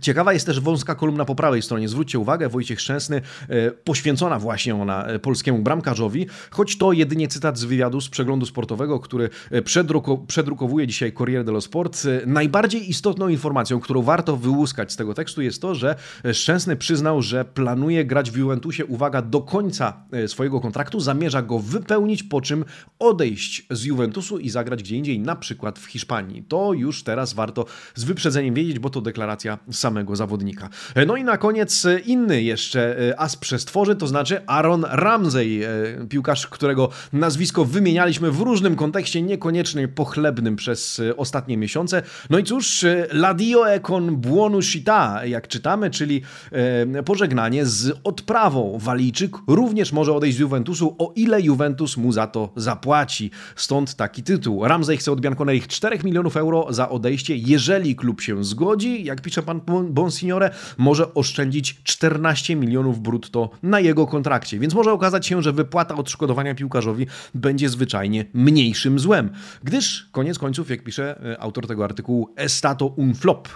Ciekawa 0.00 0.32
jest 0.32 0.46
też 0.46 0.60
wąska 0.60 0.94
kolumna 0.94 1.24
po 1.24 1.34
prawej 1.34 1.62
stronie. 1.62 1.88
Zwróćcie 1.88 2.18
uwagę, 2.18 2.48
Wojciech 2.48 2.80
Szczęsny, 2.80 3.22
e, 3.48 3.70
poświęcona 3.70 4.38
właśnie 4.38 4.74
ona 4.74 5.06
e, 5.06 5.18
polskiemu 5.18 5.58
bramkarzowi, 5.58 6.26
choć 6.50 6.78
to 6.78 6.92
jedynie 6.92 7.28
cytat 7.28 7.58
z 7.58 7.64
wywiadu 7.64 8.00
z 8.00 8.08
przeglądu 8.08 8.46
sportowego, 8.46 9.00
który 9.00 9.30
e, 9.50 9.62
przedruko, 9.62 10.18
przedrukowuje 10.18 10.86
dzisiaj 10.86 11.12
Corriere 11.12 11.44
dello 11.44 11.60
Sport. 11.60 12.02
Najbardziej 12.26 12.90
istotną 12.90 13.28
informacją, 13.28 13.80
którą 13.80 14.02
warto 14.02 14.36
wyłuskać 14.36 14.92
z 14.92 14.96
tego 14.96 15.14
tekstu 15.14 15.42
jest 15.42 15.62
to, 15.62 15.74
że 15.74 15.96
Szczęsny 16.32 16.76
przyznał, 16.76 17.22
że 17.22 17.44
planuje 17.44 18.04
grać 18.04 18.30
w 18.30 18.36
Juventusie, 18.36 18.86
uwaga, 18.86 19.22
do 19.22 19.40
końca 19.40 20.02
swojego 20.26 20.60
kontraktu, 20.60 21.00
zamierza 21.00 21.42
go 21.42 21.58
wypełnić, 21.58 22.22
po 22.22 22.40
czym 22.40 22.64
odejść 22.98 23.66
z 23.70 23.84
Juventusu 23.84 24.38
i 24.38 24.50
zagrać 24.50 24.82
gdzie 24.82 24.96
indziej, 24.96 25.20
na 25.20 25.36
przykład 25.36 25.78
w 25.78 25.86
Hiszpanii. 25.86 26.42
To 26.42 26.72
już 26.72 27.02
teraz 27.02 27.32
warto 27.32 27.66
z 27.94 28.04
wyprzedzeniem 28.04 28.54
wiedzieć, 28.54 28.78
bo 28.78 28.90
to 28.90 29.00
deklaracja 29.00 29.58
samego 29.78 30.16
zawodnika. 30.16 30.68
No 31.06 31.16
i 31.16 31.24
na 31.24 31.38
koniec 31.38 31.86
inny 32.06 32.42
jeszcze 32.42 33.14
as 33.16 33.36
przestworzy, 33.36 33.96
to 33.96 34.06
znaczy 34.06 34.46
Aaron 34.46 34.84
Ramsey, 34.90 35.60
piłkarz, 36.08 36.46
którego 36.46 36.88
nazwisko 37.12 37.64
wymienialiśmy 37.64 38.30
w 38.30 38.40
różnym 38.40 38.76
kontekście, 38.76 39.22
niekoniecznie 39.22 39.88
pochlebnym 39.88 40.56
przez 40.56 41.00
ostatnie 41.16 41.56
miesiące. 41.56 42.02
No 42.30 42.38
i 42.38 42.44
cóż, 42.44 42.84
Ladio 43.12 43.70
e 43.70 43.80
con 43.80 44.16
buonu 44.16 44.62
shita, 44.62 45.26
jak 45.26 45.48
czytamy, 45.48 45.90
czyli 45.90 46.22
pożegnanie 47.04 47.66
z 47.66 47.98
odprawą. 48.04 48.78
Walijczyk 48.80 49.36
również 49.46 49.92
może 49.92 50.12
odejść 50.14 50.36
z 50.36 50.40
Juventusu, 50.40 50.96
o 50.98 51.12
ile 51.16 51.40
Juventus 51.40 51.96
mu 51.96 52.12
za 52.12 52.26
to 52.26 52.52
zapłaci. 52.56 53.30
Stąd 53.56 53.94
taki 53.94 54.22
tytuł. 54.22 54.64
Ramsey 54.64 54.96
chce 54.96 55.12
od 55.12 55.20
Bianconerich 55.20 55.68
4 55.68 55.98
milionów 56.04 56.36
euro 56.36 56.66
za 56.70 56.88
odejście. 56.88 57.36
Jeżeli 57.36 57.96
klub 57.96 58.20
się 58.20 58.44
zgodzi, 58.44 59.04
jak 59.04 59.20
pisze 59.20 59.42
pan 59.42 59.60
Bonsignore, 59.90 60.50
może 60.78 61.14
oszczędzić 61.14 61.82
14 61.82 62.56
milionów 62.56 63.00
brutto 63.00 63.50
na 63.62 63.80
jego 63.80 64.06
kontrakcie. 64.06 64.58
Więc 64.58 64.74
może 64.74 64.92
okazać 64.92 65.26
się, 65.26 65.42
że 65.42 65.52
wypłata 65.52 65.94
odszkodowania 65.94 66.54
piłkarzowi 66.54 67.06
będzie 67.34 67.68
zwyczajnie 67.68 68.24
mniejszym 68.34 68.98
złem. 68.98 69.30
Gdyż, 69.64 70.08
koniec 70.12 70.38
końców, 70.38 70.70
jak 70.70 70.82
pisze 70.84 71.32
e, 71.32 71.40
autor 71.40 71.66
tego 71.66 71.84
artykułu, 71.84 72.34
estato 72.36 72.86
un 72.86 73.14
flop 73.14 73.48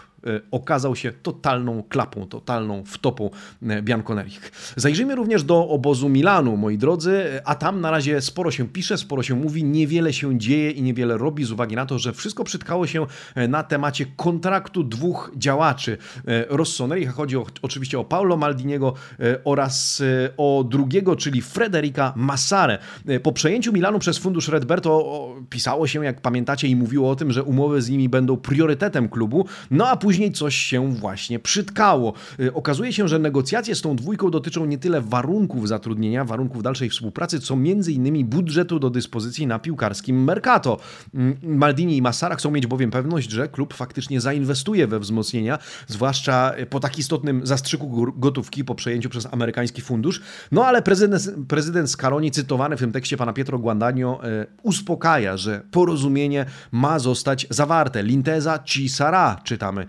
okazał 0.51 0.97
się 0.97 1.13
totalną 1.13 1.83
klapą, 1.89 2.27
totalną 2.27 2.85
wtopą 2.87 3.31
e, 3.63 3.83
Bianconerich. 3.83 4.53
Zajrzyjmy 4.77 5.15
również 5.15 5.45
do 5.45 5.69
obozu 5.69 6.09
Milanu, 6.09 6.57
moi 6.57 6.79
drodzy, 6.79 7.41
a 7.45 7.55
tam 7.55 7.81
na 7.81 7.91
razie 7.91 8.21
sporo 8.21 8.51
się 8.51 8.69
pisze, 8.69 8.99
sporo 8.99 9.23
się 9.23 9.35
mówi, 9.35 9.65
niewiele 9.65 10.13
się 10.13 10.39
dzieje 10.39 10.71
i 10.71 10.83
niewiele 10.83 11.19
robi 11.19 11.45
z 11.45 11.53
uwagi 11.53 11.77
na 11.77 11.87
to, 11.87 11.99
że 11.99 12.13
wszystko 12.13 12.45
przytkało 12.45 12.87
się 12.87 13.07
e, 13.35 13.49
na 13.49 13.63
temacie 13.63 14.07
kontraktu 14.17 14.85
dwóch 14.85 15.33
działaczy 15.37 15.99
Rossoneri. 16.49 17.07
Chodzi 17.07 17.37
o, 17.37 17.47
oczywiście 17.63 17.99
o 17.99 18.05
Paulo 18.05 18.37
Maldiniego 18.37 18.95
oraz 19.45 20.03
o 20.37 20.65
drugiego, 20.69 21.17
czyli 21.17 21.43
Frederica 21.43 22.13
Massare. 22.17 22.79
Po 23.23 23.33
przejęciu 23.33 23.73
Milanu 23.73 23.99
przez 23.99 24.19
fundusz 24.19 24.49
Redberto 24.49 25.29
pisało 25.51 25.87
się, 25.87 26.05
jak 26.05 26.21
pamiętacie, 26.21 26.69
i 26.69 26.77
mówiło 26.77 27.11
o 27.11 27.17
tym, 27.17 27.33
że 27.33 27.43
umowy 27.43 27.83
z 27.83 27.91
nimi 27.91 28.09
będą 28.09 28.37
priorytetem 28.37 29.09
klubu, 29.09 29.47
no 29.71 29.89
a 29.89 29.97
później 29.97 30.12
później 30.13 30.33
coś 30.33 30.57
się 30.57 30.95
właśnie 30.95 31.39
przytkało. 31.39 32.13
Y, 32.41 32.55
okazuje 32.55 32.93
się, 32.93 33.09
że 33.09 33.19
negocjacje 33.19 33.75
z 33.75 33.81
tą 33.81 33.97
dwójką 33.97 34.31
dotyczą 34.31 34.67
nie 34.67 34.79
tyle 34.79 35.01
warunków 35.01 35.69
zatrudnienia, 35.69 36.25
warunków 36.25 36.63
dalszej 36.63 36.91
współpracy, 36.91 37.41
co 37.41 37.57
innymi 37.89 38.25
budżetu 38.25 38.79
do 38.79 38.91
dyspozycji 38.91 39.47
na 39.47 39.59
piłkarskim 39.59 40.25
Mercato. 40.25 40.79
Mm, 41.15 41.37
Maldini 41.43 41.97
i 41.97 42.03
Massara 42.03 42.37
chcą 42.37 42.51
mieć 42.51 42.67
bowiem 42.67 42.91
pewność, 42.91 43.31
że 43.31 43.49
klub 43.49 43.75
faktycznie 43.75 44.21
zainwestuje 44.21 44.87
we 44.87 45.01
wzmocnienia, 45.01 45.59
zwłaszcza 45.87 46.55
po 46.71 46.81
tak 46.81 46.99
istotnym 46.99 47.47
zastrzyku 47.47 48.13
gotówki 48.17 48.65
po 48.65 48.75
przejęciu 48.75 49.09
przez 49.09 49.29
amerykański 49.31 49.83
fundusz. 49.83 50.21
No 50.53 50.65
ale 50.65 50.83
prezydent, 50.83 51.31
prezydent 51.49 51.91
Scaroni, 51.91 52.31
cytowany 52.31 52.77
w 52.77 52.81
tym 52.81 52.93
tekście 52.93 53.17
pana 53.17 53.33
Pietro 53.33 53.59
Guadagno, 53.59 54.25
e, 54.25 54.47
uspokaja, 54.63 55.37
że 55.37 55.63
porozumienie 55.71 56.47
ma 56.73 56.99
zostać 56.99 57.47
zawarte. 57.51 58.03
Linteza 58.03 58.59
ci 58.59 58.89
Sara, 58.89 59.41
czytamy. 59.45 59.87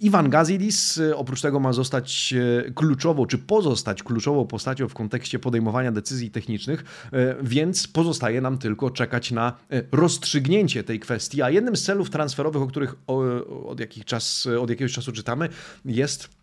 Iwan 0.00 0.30
Gazidis 0.30 0.98
e, 0.98 1.16
oprócz 1.16 1.40
tego 1.40 1.60
ma 1.60 1.72
zostać 1.72 2.34
e, 2.66 2.70
kluczową, 2.70 3.26
czy 3.26 3.38
pozostać 3.38 4.02
kluczową 4.02 4.46
postacią 4.46 4.88
w 4.88 4.94
kontekście 4.94 5.38
podejmowania 5.38 5.92
decyzji 5.92 6.30
technicznych, 6.30 7.08
e, 7.12 7.36
więc 7.42 7.88
pozostaje 7.88 8.40
nam 8.40 8.58
tylko 8.58 8.90
czekać 8.90 9.30
na 9.30 9.52
rozstrzygnięcie 9.92 10.84
tej 10.84 11.00
kwestii. 11.00 11.42
A 11.42 11.50
jednym 11.50 11.76
z 11.76 11.82
celów 11.82 12.10
transferowych, 12.10 12.62
o 12.62 12.66
których 12.66 12.94
od, 13.06 13.80
jakich 13.80 14.04
czas, 14.04 14.48
od 14.60 14.70
jakiegoś 14.70 14.92
czasu 14.92 15.12
czytamy, 15.12 15.48
jest 15.84 16.35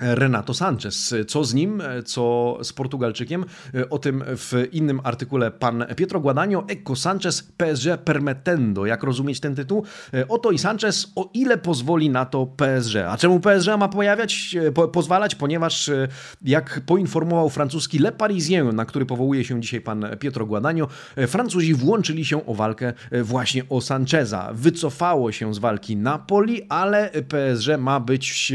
Renato 0.00 0.54
Sanchez. 0.54 1.14
Co 1.28 1.44
z 1.44 1.54
nim, 1.54 1.82
co 2.04 2.58
z 2.62 2.72
Portugalczykiem? 2.72 3.44
O 3.90 3.98
tym 3.98 4.24
w 4.26 4.68
innym 4.72 5.00
artykule 5.04 5.50
pan 5.50 5.84
Pietro 5.96 6.20
Guadagno, 6.20 6.64
Ecco 6.68 6.96
Sanchez 6.96 7.42
PSG 7.42 7.86
permettendo. 8.04 8.86
Jak 8.86 9.02
rozumieć 9.02 9.40
ten 9.40 9.54
tytuł? 9.54 9.84
Oto 10.28 10.50
i 10.50 10.58
Sanchez, 10.58 11.12
o 11.16 11.30
ile 11.34 11.58
pozwoli 11.58 12.10
na 12.10 12.24
to 12.24 12.46
PSG. 12.46 12.96
A 12.96 13.16
czemu 13.16 13.40
PSG 13.40 13.68
ma 13.78 13.88
pojawiać, 13.88 14.56
po, 14.74 14.88
pozwalać? 14.88 15.34
Ponieważ, 15.34 15.90
jak 16.42 16.80
poinformował 16.86 17.50
francuski 17.50 17.98
Le 17.98 18.12
Parisien, 18.12 18.76
na 18.76 18.84
który 18.84 19.06
powołuje 19.06 19.44
się 19.44 19.60
dzisiaj 19.60 19.80
pan 19.80 20.06
Pietro 20.18 20.46
Guadagno, 20.46 20.86
Francuzi 21.28 21.74
włączyli 21.74 22.24
się 22.24 22.46
o 22.46 22.54
walkę 22.54 22.92
właśnie 23.22 23.62
o 23.68 23.80
Sancheza. 23.80 24.50
Wycofało 24.54 25.32
się 25.32 25.54
z 25.54 25.58
walki 25.58 25.96
Napoli, 25.96 26.62
ale 26.68 27.10
PSG 27.10 27.68
ma 27.78 28.00
być 28.00 28.52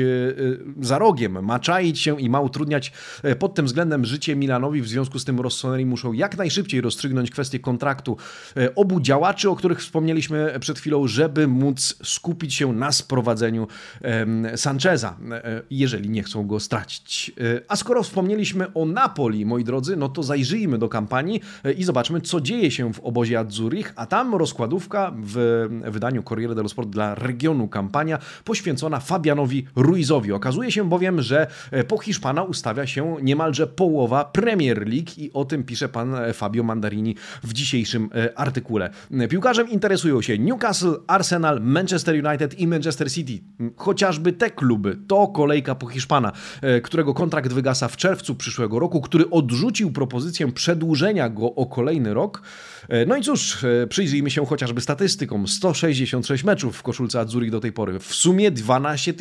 za 0.82 0.98
rogiem 0.98 1.35
ma 1.42 1.60
czaić 1.60 2.00
się 2.00 2.22
i 2.22 2.30
ma 2.30 2.40
utrudniać 2.40 2.92
e, 3.24 3.36
pod 3.36 3.56
tym 3.56 3.66
względem 3.66 4.06
życie 4.06 4.36
Milanowi. 4.36 4.82
W 4.82 4.88
związku 4.88 5.20
z 5.20 5.26
tym 5.26 5.40
Rossoneri 5.40 5.86
muszą 5.86 6.14
jak 6.14 6.38
najszybciej 6.38 6.82
rozstrzygnąć 6.82 7.32
kwestię 7.32 7.60
kontraktu 7.60 8.18
e, 8.58 8.76
obu 8.76 9.02
działaczy, 9.02 9.50
o 9.50 9.56
których 9.56 9.80
wspomnieliśmy 9.80 10.58
przed 10.60 10.80
chwilą, 10.80 11.08
żeby 11.08 11.48
móc 11.48 11.96
skupić 12.04 12.54
się 12.54 12.74
na 12.74 12.92
sprowadzeniu 12.92 13.68
Sancheza, 14.56 15.18
e, 15.32 15.62
jeżeli 15.70 16.10
nie 16.10 16.24
chcą 16.24 16.48
go 16.48 16.60
stracić. 16.60 17.32
A 17.68 17.76
skoro 17.76 18.04
wspomnieliśmy 18.04 18.74
o 18.74 18.86
Napoli, 18.86 19.46
moi 19.46 19.64
drodzy, 19.64 19.96
no 19.96 20.10
to 20.10 20.24
zajrzyjmy 20.24 20.78
do 20.78 20.90
kampanii 20.90 21.42
i 21.78 21.84
zobaczmy, 21.84 22.22
co 22.22 22.42
dzieje 22.42 22.72
się 22.72 22.94
w 22.94 23.00
obozie 23.00 23.40
Azzurich, 23.40 23.94
a 23.96 24.06
tam 24.06 24.36
rozkładówka 24.36 25.14
w 25.24 25.68
wydaniu 25.86 26.24
Corriere 26.24 26.56
dello 26.56 26.70
Sport 26.70 26.90
dla 26.90 27.16
regionu 27.16 27.68
kampania 27.68 28.20
poświęcona 28.44 29.00
Fabianowi 29.00 29.68
Ruizowi. 29.76 30.32
Okazuje 30.32 30.72
się 30.72 30.90
bowiem, 30.90 31.15
że 31.22 31.48
e, 31.72 31.84
po 31.84 31.98
Hiszpana 31.98 32.44
ustawia 32.44 32.88
się 32.88 33.16
niemalże 33.22 33.68
połowa 33.68 34.26
Premier 34.26 34.88
League 34.88 35.12
i 35.18 35.32
o 35.34 35.46
tym 35.46 35.64
pisze 35.64 35.90
pan 35.90 36.16
e, 36.16 36.34
Fabio 36.34 36.64
Mandarini 36.64 37.16
w 37.44 37.54
dzisiejszym 37.54 38.10
e, 38.16 38.40
artykule. 38.40 38.90
Piłkarzem 39.30 39.70
interesują 39.70 40.22
się 40.22 40.40
Newcastle, 40.40 40.96
Arsenal, 41.08 41.62
Manchester 41.62 42.26
United 42.26 42.60
i 42.60 42.68
Manchester 42.68 43.12
City. 43.12 43.44
Chociażby 43.76 44.34
te 44.34 44.52
kluby. 44.52 44.98
To 45.08 45.28
kolejka 45.28 45.76
po 45.76 45.88
Hiszpana, 45.88 46.32
którego 46.84 47.14
kontrakt 47.14 47.54
wygasa 47.54 47.88
w 47.88 47.98
czerwcu 47.98 48.36
przyszłego 48.36 48.80
roku, 48.80 49.02
który 49.02 49.30
odrzucił 49.30 49.92
propozycję 49.92 50.52
przedłużenia 50.52 51.30
go 51.30 51.56
o 51.56 51.66
kolejny 51.66 52.14
rok. 52.14 52.42
No 53.08 53.18
i 53.18 53.22
cóż, 53.22 53.66
przyjrzyjmy 53.90 54.32
się 54.32 54.46
chociażby 54.46 54.82
statystykom. 54.82 55.48
166 55.48 56.44
meczów 56.44 56.78
w 56.78 56.84
koszulce 56.84 57.20
Azzurri 57.20 57.52
do 57.52 57.60
tej 57.60 57.72
pory. 57.72 58.00
W 58.00 58.16
sumie 58.16 58.52
12 58.52 59.14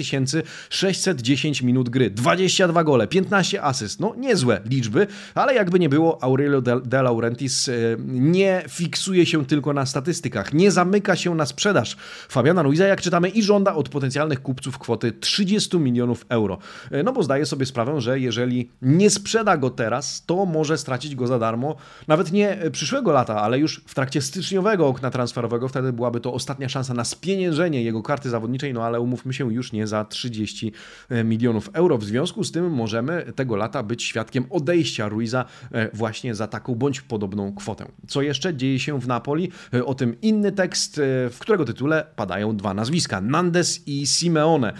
610 0.71 1.62
minut 1.62 1.88
gry, 1.88 2.11
22 2.11 2.85
gole, 2.85 3.06
15 3.06 3.62
asyst. 3.62 4.00
No 4.00 4.14
niezłe 4.16 4.61
liczby, 4.64 5.06
ale 5.35 5.54
jakby 5.54 5.78
nie 5.78 5.88
było, 5.88 6.23
Aurelio 6.23 6.61
De, 6.61 7.02
Laurentiis 7.02 7.68
e, 7.68 7.73
nie 8.06 8.62
fiksuje 8.68 9.26
się 9.26 9.47
tylko 9.47 9.73
na 9.73 9.87
statystykach, 9.87 10.54
nie 10.54 10.71
zamyka 10.71 11.16
się 11.16 11.35
na 11.35 11.47
sprzedaż 11.47 11.97
Fabiana 12.28 12.62
Ruiza, 12.62 12.87
jak 12.87 13.00
czytamy, 13.00 13.28
i 13.28 13.42
żąda 13.42 13.75
od 13.75 13.88
potencjalnych 13.88 14.42
kupców 14.42 14.78
kwoty 14.78 15.12
30 15.12 15.78
milionów 15.78 16.26
euro. 16.28 16.59
E, 16.90 17.02
no 17.02 17.12
bo 17.12 17.23
zdaje 17.23 17.47
sobie 17.47 17.66
sprawę, 17.66 18.00
że 18.00 18.21
jeżeli 18.21 18.71
nie 18.83 19.11
sprzeda 19.11 19.56
go 19.56 19.71
teraz, 19.71 20.23
to 20.26 20.47
może 20.47 20.78
stracić 20.78 21.14
go 21.14 21.26
za 21.26 21.38
darmo, 21.38 21.76
nawet 22.09 22.33
nie 22.33 22.59
przyszłego 22.73 23.12
lata, 23.12 23.42
ale 23.42 23.53
już 23.56 23.82
w 23.87 23.94
trakcie 23.94 24.23
styczniowego 24.23 24.87
okna 24.87 25.11
transferowego, 25.11 25.68
wtedy 25.68 25.92
byłaby 25.92 26.20
to 26.20 26.32
ostatnia 26.32 26.68
szansa 26.68 26.94
na 26.94 27.04
spieniężenie 27.04 27.82
jego 27.82 28.02
karty 28.02 28.30
zawodniczej, 28.30 28.75
no 28.75 28.84
ale 28.84 29.00
umówmy 29.00 29.32
się, 29.32 29.52
już 29.52 29.73
nie 29.73 29.87
za 29.87 30.04
30 30.04 30.73
e, 31.08 31.25
milionów 31.25 31.70
euro. 31.73 31.99
W 31.99 32.04
związku 32.04 32.44
z 32.44 32.52
tym 32.52 32.70
możemy 32.70 33.32
tego 33.37 33.56
lata 33.56 33.82
być 33.82 34.02
świadkiem 34.02 34.44
odejścia 34.50 35.08
Ruiza 35.08 35.44
e, 35.73 35.96
właśnie 35.96 36.34
za 36.34 36.46
taką 36.46 36.75
bądź 36.75 37.00
podobną 37.00 37.54
kwotę. 37.54 37.87
Co 38.08 38.23
jeszcze 38.23 38.54
dzieje 38.54 38.78
się 38.78 39.00
w 39.00 39.06
Napoli? 39.06 39.50
E, 39.75 39.84
o 39.84 39.94
tym 39.94 40.20
inny 40.23 40.52
tekst, 40.52 41.00
w 41.30 41.37
którego 41.38 41.64
tytule 41.64 42.06
padają 42.16 42.56
dwa 42.56 42.75
nazwiska: 42.75 43.20
Nandes 43.20 43.88
i 43.88 44.06
Simeone. 44.06 44.73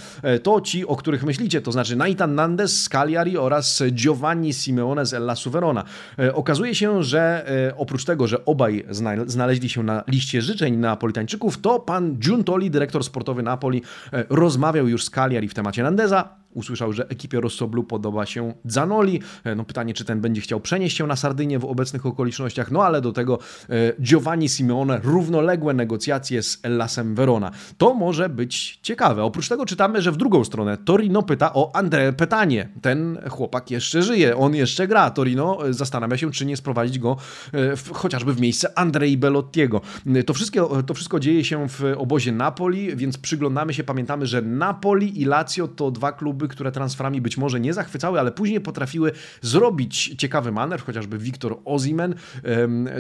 To 0.43 0.61
ci, 0.61 0.87
o 0.87 0.97
których 0.97 1.25
myślicie, 1.25 1.61
to 1.61 1.73
znaczy 1.73 1.97
Naitan 1.97 2.35
Nandes 2.35 2.83
z 2.83 2.89
Cagliari 2.89 3.39
oraz 3.39 3.83
Giovanni 3.93 4.53
Simeone 4.53 5.07
z 5.07 5.15
Ella 5.15 5.37
Suverona. 5.37 5.85
Okazuje 6.33 6.75
się, 6.75 7.03
że 7.03 7.47
oprócz 7.77 8.05
tego, 8.05 8.27
że 8.27 8.45
obaj 8.65 8.85
znaleźli 9.27 9.69
się 9.69 9.83
na 9.83 10.05
liście 10.09 10.43
życzeń 10.43 10.77
Napolitańczyków, 10.77 11.59
to 11.59 11.81
pan 11.81 12.17
Giuntoli, 12.17 12.71
dyrektor 12.71 13.05
sportowy 13.05 13.43
Napoli, 13.43 13.83
rozmawiał 14.29 14.89
już 14.89 15.05
z 15.05 15.11
Cagliari 15.11 15.49
w 15.49 15.55
temacie 15.55 15.83
Nandesa 15.83 16.29
usłyszał, 16.55 16.93
że 16.93 17.09
ekipie 17.09 17.41
Rossoblu 17.41 17.85
podoba 17.85 18.27
się 18.27 18.55
Zanoli. 18.65 19.21
No 19.57 19.65
pytanie, 19.65 19.95
czy 19.95 20.05
ten 20.05 20.21
będzie 20.21 20.41
chciał 20.41 20.61
przenieść 20.61 20.97
się 20.97 21.07
na 21.07 21.17
Sardynię 21.17 21.59
w 21.59 21.65
obecnych 21.65 22.07
okolicznościach, 22.07 22.71
no 22.71 22.85
ale 22.85 23.01
do 23.01 23.13
tego 23.13 23.39
Giovanni 24.01 24.49
Simeone 24.49 25.01
równoległe 25.05 25.75
negocjacje 25.75 26.43
z 26.43 26.59
Ellasem 26.63 27.15
Verona. 27.15 27.51
To 27.79 27.95
może 27.95 28.29
być 28.29 28.79
ciekawe. 28.83 29.25
Oprócz 29.25 29.49
tego 29.49 29.67
czytamy, 29.67 30.03
że 30.03 30.13
w 30.13 30.17
drugą 30.17 30.45
stronę 30.45 30.77
Torino 30.77 31.23
pyta 31.23 31.55
o 31.55 31.73
André 31.75 32.13
Petanie. 32.13 32.69
Ten 32.83 33.19
chłopak 33.31 33.71
jeszcze 33.71 34.03
żyje, 34.03 34.37
on 34.37 34.55
jeszcze 34.55 34.89
gra. 34.89 35.11
Torino 35.11 35.59
zastanawia 35.71 36.17
się, 36.17 36.31
czy 36.31 36.47
nie 36.47 36.57
sprowadzić 36.57 36.99
go 36.99 37.17
w, 37.53 37.91
chociażby 37.93 38.35
w 38.35 38.41
miejsce 38.41 38.79
Andrei 38.79 39.17
Belottiego. 39.17 39.81
To 40.27 40.35
wszystko, 40.35 40.83
to 40.83 40.95
wszystko 40.95 41.21
dzieje 41.21 41.45
się 41.45 41.69
w 41.69 41.95
obozie 41.97 42.33
Napoli, 42.33 42.97
więc 42.97 43.19
przyglądamy 43.19 43.75
się, 43.75 43.85
pamiętamy, 43.85 44.27
że 44.27 44.43
Napoli 44.43 45.23
i 45.23 45.25
Lazio 45.25 45.69
to 45.69 45.91
dwa 45.91 46.13
kluby, 46.13 46.44
które 46.49 46.73
transferami 46.73 47.21
być 47.21 47.37
może 47.37 47.61
nie 47.61 47.75
zachwycały, 47.75 48.21
ale 48.21 48.33
później 48.33 48.61
potrafiły 48.61 49.13
zrobić 49.43 50.15
ciekawy 50.19 50.53
maner, 50.53 50.81
chociażby 50.81 51.19
Wiktor 51.19 51.59
Ozimen. 51.65 52.15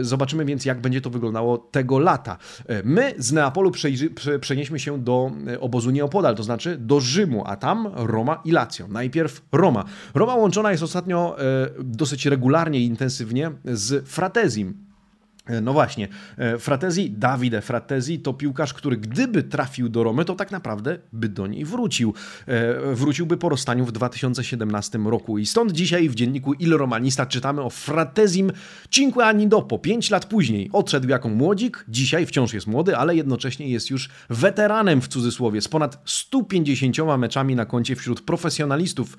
Zobaczymy 0.01 0.45
więc, 0.45 0.65
jak 0.65 0.81
będzie 0.81 1.01
to 1.01 1.11
wyglądało 1.11 1.59
tego 1.59 1.99
lata. 1.99 2.39
My 2.85 3.15
z 3.19 3.33
Neapolu 3.33 3.73
przenieśmy 4.41 4.79
się 4.79 4.99
do 4.99 5.31
obozu 5.61 5.91
Neopodal, 5.91 6.37
to 6.37 6.43
znaczy 6.43 6.77
do 6.81 7.01
Rzymu, 7.01 7.43
a 7.47 7.57
tam 7.57 7.89
Roma 7.95 8.41
i 8.45 8.51
Lazio. 8.51 8.89
Najpierw 8.89 9.43
Roma. 9.53 9.85
Roma 10.15 10.35
łączona 10.35 10.71
jest 10.71 10.83
ostatnio 10.83 11.37
e, 11.39 11.45
dosyć 11.85 12.27
regularnie 12.27 12.81
i 12.81 12.87
intensywnie 12.87 13.51
z 13.65 14.09
Fratezim. 14.09 14.94
E, 15.47 15.61
no 15.61 15.73
właśnie, 15.73 16.09
e, 16.39 16.59
Fratezi, 16.59 17.11
Davide 17.11 17.61
Fratezi 17.61 18.19
to 18.19 18.33
piłkarz, 18.33 18.75
który 18.75 18.97
gdyby 18.97 19.43
trafił 19.43 19.89
do 19.89 20.03
Romy, 20.03 20.25
to 20.25 20.35
tak 20.35 20.51
naprawdę 20.51 20.99
by 21.13 21.29
do 21.29 21.47
niej 21.47 21.65
wrócił. 21.65 22.15
E, 22.47 22.95
wróciłby 22.95 23.37
po 23.37 23.49
rozstaniu 23.49 23.85
w 23.85 23.93
2017 23.93 24.99
roku. 24.99 25.39
I 25.39 25.47
stąd 25.47 25.73
dzisiaj 25.73 26.09
w 26.09 26.15
dzienniku 26.15 26.53
Il 26.55 26.77
Romanista 26.77 27.27
czytamy 27.27 27.63
o 27.63 27.71
Fratezim 27.71 28.53
Cinque 28.91 29.27
anni 29.27 29.49
dopo, 29.49 29.79
5 29.79 30.11
lat 30.11 30.27
później. 30.27 30.71
Odszedł 30.73 31.09
jako 31.09 31.29
młodzik, 31.29 31.85
dzisiaj 31.89 32.27
wciąż 32.27 32.55
jest 32.55 32.67
młody, 32.67 32.97
ale 32.97 33.17
jednocześnie 33.17 33.69
jest 33.69 33.91
już 33.91 34.09
weteranem 34.31 35.01
w 35.01 35.09
cudzysłowie, 35.09 35.61
z 35.61 35.69
ponad 35.69 36.03
150 36.05 36.97
meczami 37.19 37.55
na 37.55 37.67
koncie 37.67 37.97
wśród 37.97 38.21
profesjonalistów, 38.21 39.17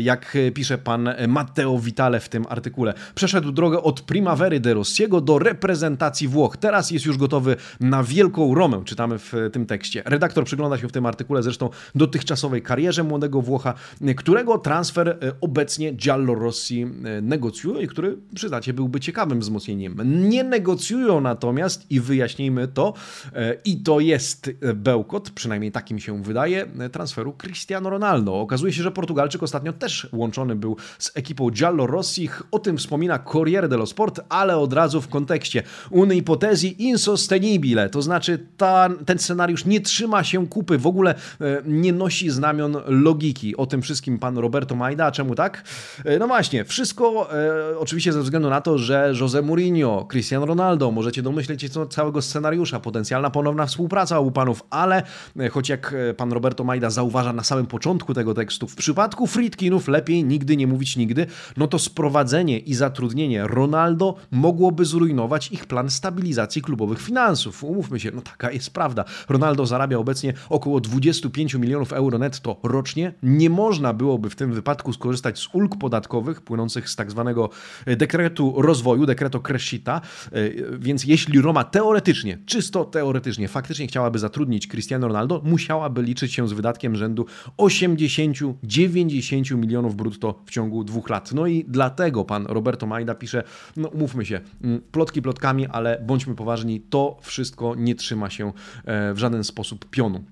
jak 0.00 0.36
pisze 0.54 0.78
pan 0.78 1.08
Matteo 1.28 1.78
Vitale 1.78 2.20
w 2.20 2.28
tym 2.28 2.46
artykule. 2.48 2.94
Przeszedł 3.14 3.52
drogę 3.52 3.82
od 3.82 4.00
Primavery 4.00 4.60
de 4.60 4.74
Rossiego 4.74 5.20
do 5.20 5.38
reprezentacji 5.38 5.65
reprezentacji 5.66 6.28
Włoch. 6.28 6.56
Teraz 6.56 6.90
jest 6.90 7.06
już 7.06 7.16
gotowy 7.16 7.56
na 7.80 8.02
wielką 8.02 8.54
Romę, 8.54 8.82
czytamy 8.84 9.18
w 9.18 9.32
tym 9.52 9.66
tekście. 9.66 10.02
Redaktor 10.04 10.44
przygląda 10.44 10.78
się 10.78 10.88
w 10.88 10.92
tym 10.92 11.06
artykule 11.06 11.42
zresztą 11.42 11.70
dotychczasowej 11.94 12.62
karierze 12.62 13.04
młodego 13.04 13.42
Włocha, 13.42 13.74
którego 14.16 14.58
transfer 14.58 15.08
e, 15.08 15.32
obecnie 15.40 15.92
Giallo 15.92 16.34
Rossi 16.34 16.82
e, 16.82 17.20
negocjuje 17.20 17.82
i 17.82 17.88
który, 17.88 18.18
przyznacie, 18.34 18.72
byłby 18.72 19.00
ciekawym 19.00 19.40
wzmocnieniem. 19.40 19.96
Nie 20.28 20.44
negocjują 20.44 21.20
natomiast, 21.20 21.90
i 21.90 22.00
wyjaśnijmy 22.00 22.68
to, 22.68 22.94
e, 23.34 23.54
i 23.64 23.76
to 23.76 24.00
jest 24.00 24.50
bełkot, 24.74 25.30
przynajmniej 25.30 25.72
takim 25.72 25.98
się 25.98 26.22
wydaje, 26.22 26.66
transferu 26.92 27.32
Cristiano 27.32 27.90
Ronaldo. 27.90 28.40
Okazuje 28.40 28.72
się, 28.72 28.82
że 28.82 28.90
Portugalczyk 28.90 29.42
ostatnio 29.42 29.72
też 29.72 30.08
łączony 30.12 30.56
był 30.56 30.76
z 30.98 31.12
ekipą 31.14 31.50
Giallo 31.50 31.86
Rossi. 31.86 32.28
O 32.50 32.58
tym 32.58 32.78
wspomina 32.78 33.18
Corriere 33.18 33.68
dello 33.68 33.86
Sport, 33.86 34.20
ale 34.28 34.56
od 34.56 34.72
razu 34.72 35.00
w 35.00 35.08
kontekście 35.08 35.55
tekście. 35.62 35.86
Unipotezji 35.90 36.82
insostenibile, 36.82 37.88
to 37.88 38.02
znaczy 38.02 38.46
ta, 38.56 38.88
ten 39.06 39.18
scenariusz 39.18 39.64
nie 39.64 39.80
trzyma 39.80 40.24
się 40.24 40.46
kupy, 40.46 40.78
w 40.78 40.86
ogóle 40.86 41.14
e, 41.40 41.62
nie 41.66 41.92
nosi 41.92 42.30
znamion 42.30 42.76
logiki. 42.86 43.56
O 43.56 43.66
tym 43.66 43.82
wszystkim 43.82 44.18
pan 44.18 44.38
Roberto 44.38 44.74
Majda, 44.74 45.10
czemu 45.10 45.34
tak? 45.34 45.64
E, 46.04 46.18
no 46.18 46.26
właśnie, 46.26 46.64
wszystko 46.64 47.28
e, 47.72 47.78
oczywiście 47.78 48.12
ze 48.12 48.22
względu 48.22 48.50
na 48.50 48.60
to, 48.60 48.78
że 48.78 49.12
Jose 49.20 49.42
Mourinho, 49.42 50.06
Cristiano 50.10 50.46
Ronaldo, 50.46 50.90
możecie 50.90 51.22
domyśleć 51.22 51.62
się 51.62 51.68
całego 51.90 52.22
scenariusza, 52.22 52.80
potencjalna 52.80 53.30
ponowna 53.30 53.66
współpraca 53.66 54.18
obu 54.18 54.30
panów, 54.30 54.62
ale 54.70 55.02
choć 55.50 55.68
jak 55.68 55.94
pan 56.16 56.32
Roberto 56.32 56.64
Majda 56.64 56.90
zauważa 56.90 57.32
na 57.32 57.44
samym 57.44 57.66
początku 57.66 58.14
tego 58.14 58.34
tekstu, 58.34 58.68
w 58.68 58.74
przypadku 58.74 59.26
Friedkinów 59.26 59.88
lepiej 59.88 60.24
nigdy 60.24 60.56
nie 60.56 60.66
mówić 60.66 60.96
nigdy, 60.96 61.26
no 61.56 61.68
to 61.68 61.78
sprowadzenie 61.78 62.58
i 62.58 62.74
zatrudnienie 62.74 63.46
Ronaldo 63.46 64.14
mogłoby 64.30 64.84
zrujnować 64.84 65.45
ich 65.52 65.66
plan 65.66 65.90
stabilizacji 65.90 66.62
klubowych 66.62 67.02
finansów. 67.02 67.64
Umówmy 67.64 68.00
się, 68.00 68.10
no 68.14 68.22
taka 68.22 68.50
jest 68.50 68.70
prawda. 68.70 69.04
Ronaldo 69.28 69.66
zarabia 69.66 69.98
obecnie 69.98 70.32
około 70.48 70.80
25 70.80 71.54
milionów 71.54 71.92
euro 71.92 72.18
netto 72.18 72.60
rocznie. 72.62 73.12
Nie 73.22 73.50
można 73.50 73.92
byłoby 73.92 74.30
w 74.30 74.36
tym 74.36 74.52
wypadku 74.52 74.92
skorzystać 74.92 75.38
z 75.38 75.54
ulg 75.54 75.76
podatkowych 75.78 76.42
płynących 76.42 76.90
z 76.90 76.96
tak 76.96 77.10
zwanego 77.10 77.50
e, 77.86 77.96
dekretu 77.96 78.54
rozwoju, 78.56 79.06
dekreto 79.06 79.40
crescita, 79.40 80.00
e, 80.32 80.38
więc 80.78 81.04
jeśli 81.04 81.40
Roma 81.40 81.64
teoretycznie, 81.64 82.38
czysto 82.46 82.84
teoretycznie, 82.84 83.48
faktycznie 83.48 83.86
chciałaby 83.86 84.18
zatrudnić 84.18 84.68
Cristiano 84.68 85.08
Ronaldo, 85.08 85.40
musiałaby 85.44 86.02
liczyć 86.02 86.34
się 86.34 86.48
z 86.48 86.52
wydatkiem 86.52 86.96
rzędu 86.96 87.26
80-90 87.58 89.56
milionów 89.56 89.96
brutto 89.96 90.42
w 90.46 90.50
ciągu 90.50 90.84
dwóch 90.84 91.10
lat. 91.10 91.32
No 91.32 91.46
i 91.46 91.64
dlatego 91.68 92.24
pan 92.24 92.46
Roberto 92.46 92.86
Majda 92.86 93.14
pisze, 93.14 93.42
no 93.76 93.88
umówmy 93.88 94.26
się, 94.26 94.40
mm, 94.64 94.80
plotki 94.92 95.22
plotkami, 95.36 95.66
ale 95.66 96.00
bądźmy 96.02 96.34
poważni, 96.34 96.80
to 96.80 97.18
wszystko 97.20 97.74
nie 97.74 97.94
trzyma 97.94 98.30
się 98.30 98.52
e, 98.84 99.14
w 99.14 99.18
żaden 99.18 99.44
sposób 99.44 99.90
pionu. 99.90 100.24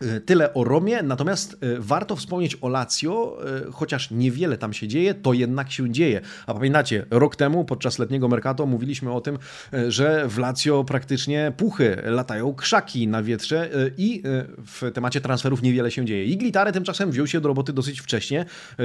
E, 0.00 0.20
tyle 0.20 0.54
o 0.54 0.64
Romie, 0.64 1.02
natomiast 1.02 1.52
e, 1.52 1.56
warto 1.78 2.16
wspomnieć 2.16 2.56
o 2.60 2.68
Lazio, 2.68 3.38
e, 3.68 3.72
chociaż 3.72 4.10
niewiele 4.10 4.58
tam 4.58 4.72
się 4.72 4.88
dzieje, 4.88 5.14
to 5.14 5.32
jednak 5.32 5.72
się 5.72 5.90
dzieje. 5.90 6.20
A 6.46 6.54
pamiętacie, 6.54 7.06
rok 7.10 7.36
temu 7.36 7.64
podczas 7.64 7.98
letniego 7.98 8.28
Mercato 8.28 8.66
mówiliśmy 8.66 9.12
o 9.12 9.20
tym, 9.20 9.38
że 9.88 10.28
w 10.28 10.38
Lazio 10.38 10.84
praktycznie 10.84 11.52
puchy, 11.56 12.02
latają 12.04 12.54
krzaki 12.54 13.08
na 13.08 13.22
wietrze 13.22 13.70
i 13.98 14.22
w 14.66 14.90
temacie 14.94 15.20
transferów 15.20 15.62
niewiele 15.62 15.90
się 15.90 16.04
dzieje. 16.04 16.24
I 16.24 16.36
Glitary 16.36 16.72
tymczasem 16.72 17.10
wziął 17.10 17.26
się 17.26 17.40
do 17.40 17.48
roboty 17.48 17.72
dosyć 17.72 18.00
wcześnie, 18.00 18.44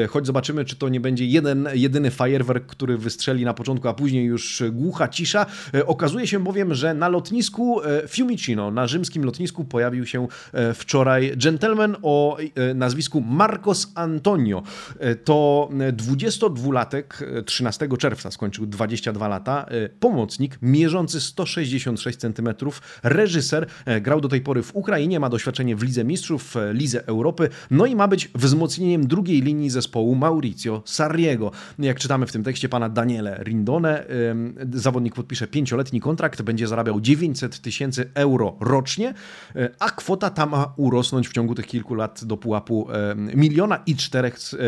choć 0.09 0.25
zobaczymy, 0.25 0.65
czy 0.65 0.75
to 0.75 0.89
nie 0.89 0.99
będzie 0.99 1.25
jeden, 1.25 1.69
jedyny 1.73 2.11
fajerwerk, 2.11 2.65
który 2.65 2.97
wystrzeli 2.97 3.45
na 3.45 3.53
początku, 3.53 3.87
a 3.87 3.93
później 3.93 4.25
już 4.25 4.63
głucha 4.71 5.07
cisza. 5.07 5.45
Okazuje 5.85 6.27
się 6.27 6.39
bowiem, 6.39 6.73
że 6.73 6.93
na 6.93 7.09
lotnisku 7.09 7.81
Fiumicino, 8.07 8.71
na 8.71 8.87
rzymskim 8.87 9.23
lotnisku 9.23 9.65
pojawił 9.65 10.05
się 10.05 10.27
wczoraj 10.73 10.98
wczoraj 10.99 11.37
gentleman 11.37 11.95
o 12.01 12.37
e, 12.37 12.73
nazwisku 12.73 13.21
Marcos 13.21 13.91
Antonio. 13.95 14.63
E, 14.99 15.15
to 15.15 15.69
22-latek, 15.93 17.03
13 17.45 17.85
e, 17.85 17.97
czerwca 17.97 18.31
skończył 18.31 18.65
22 18.65 19.27
lata, 19.27 19.65
pomocnik 19.99 20.57
mierzący 20.61 21.21
166 21.21 22.19
cm, 22.19 22.49
reżyser, 23.03 23.67
grał 24.01 24.21
do 24.21 24.27
tej 24.27 24.41
pory 24.41 24.63
w 24.63 24.75
Ukrainie, 24.75 25.19
ma 25.19 25.29
doświadczenie 25.29 25.75
w 25.75 25.83
Lidze 25.83 26.03
Mistrzów, 26.03 26.55
Lidze 26.73 27.07
Europy, 27.07 27.49
no 27.71 27.85
i 27.85 27.95
ma 27.95 28.07
być 28.07 28.31
wzmocnieniem 28.35 29.07
drugiej 29.07 29.41
linii 29.41 29.69
zespołu 29.69 30.15
Mauricio 30.15 30.81
Sarriego. 30.85 31.51
Jak 31.79 31.99
czytamy 31.99 32.25
w 32.25 32.31
tym 32.31 32.43
tekście 32.43 32.69
pana 32.69 32.89
Daniele 32.89 33.43
Rindone, 33.43 34.05
zawodnik 34.73 35.15
podpisze 35.15 35.47
pięcioletni 35.47 36.01
kontrakt, 36.01 36.41
będzie 36.41 36.67
zarabiał 36.67 37.01
900 37.01 37.61
tysięcy 37.61 38.09
euro 38.13 38.57
rocznie, 38.59 39.13
a 39.79 39.91
kwota 39.91 40.29
ta 40.29 40.45
ma 40.45 40.73
urosnąć 40.89 41.27
w 41.27 41.33
ciągu 41.33 41.55
tych 41.55 41.67
kilku 41.67 41.95
lat 41.95 42.25
do 42.25 42.37
pułapu 42.37 42.87
miliona 43.15 43.79
i 43.85 43.95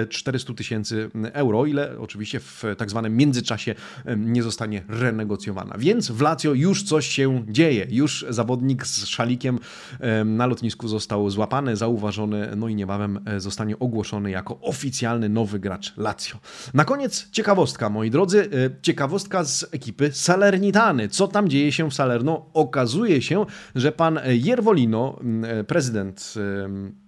400 0.10 0.54
tysięcy 0.54 1.10
euro, 1.34 1.66
ile 1.66 2.00
oczywiście 2.00 2.40
w 2.40 2.64
tak 2.78 2.90
zwanym 2.90 3.18
międzyczasie 3.18 3.76
nie 4.18 4.44
zostanie 4.44 4.84
renegocjowana. 4.88 5.76
Więc 5.78 6.12
w 6.12 6.22
Lazio 6.22 6.54
już 6.54 6.84
coś 6.84 7.08
się 7.08 7.44
dzieje. 7.48 7.88
Już 7.90 8.26
zawodnik 8.30 8.88
z 8.88 9.06
szalikiem 9.06 9.60
na 10.26 10.46
lotnisku 10.46 10.88
został 10.88 11.30
złapany, 11.30 11.76
zauważony, 11.76 12.50
no 12.56 12.68
i 12.68 12.76
niebawem 12.76 13.20
e, 13.26 13.40
zostanie 13.40 13.80
ogłoszony 13.80 14.32
jako 14.32 14.60
oficjalny 14.60 15.30
nowy 15.30 15.60
gracz 15.60 15.98
Lazio. 15.98 16.38
Na 16.74 16.86
koniec 16.86 17.30
ciekawostka, 17.32 17.90
moi 17.90 18.10
drodzy, 18.10 18.42
e, 18.42 18.82
ciekawostka 18.82 19.44
z 19.44 19.66
ekipy 19.72 20.12
Salernitany. 20.14 21.10
Co 21.10 21.28
tam 21.28 21.50
dzieje 21.50 21.72
się 21.72 21.90
w 21.90 21.94
Salerno? 21.94 22.46
Okazuje 22.54 23.22
się, 23.22 23.46
że 23.76 23.92
pan 23.92 24.20
Jervolino, 24.26 25.20
e, 25.44 25.64
prezydent 25.64 26.11
prezydent 26.12 26.36
E, 26.36 27.01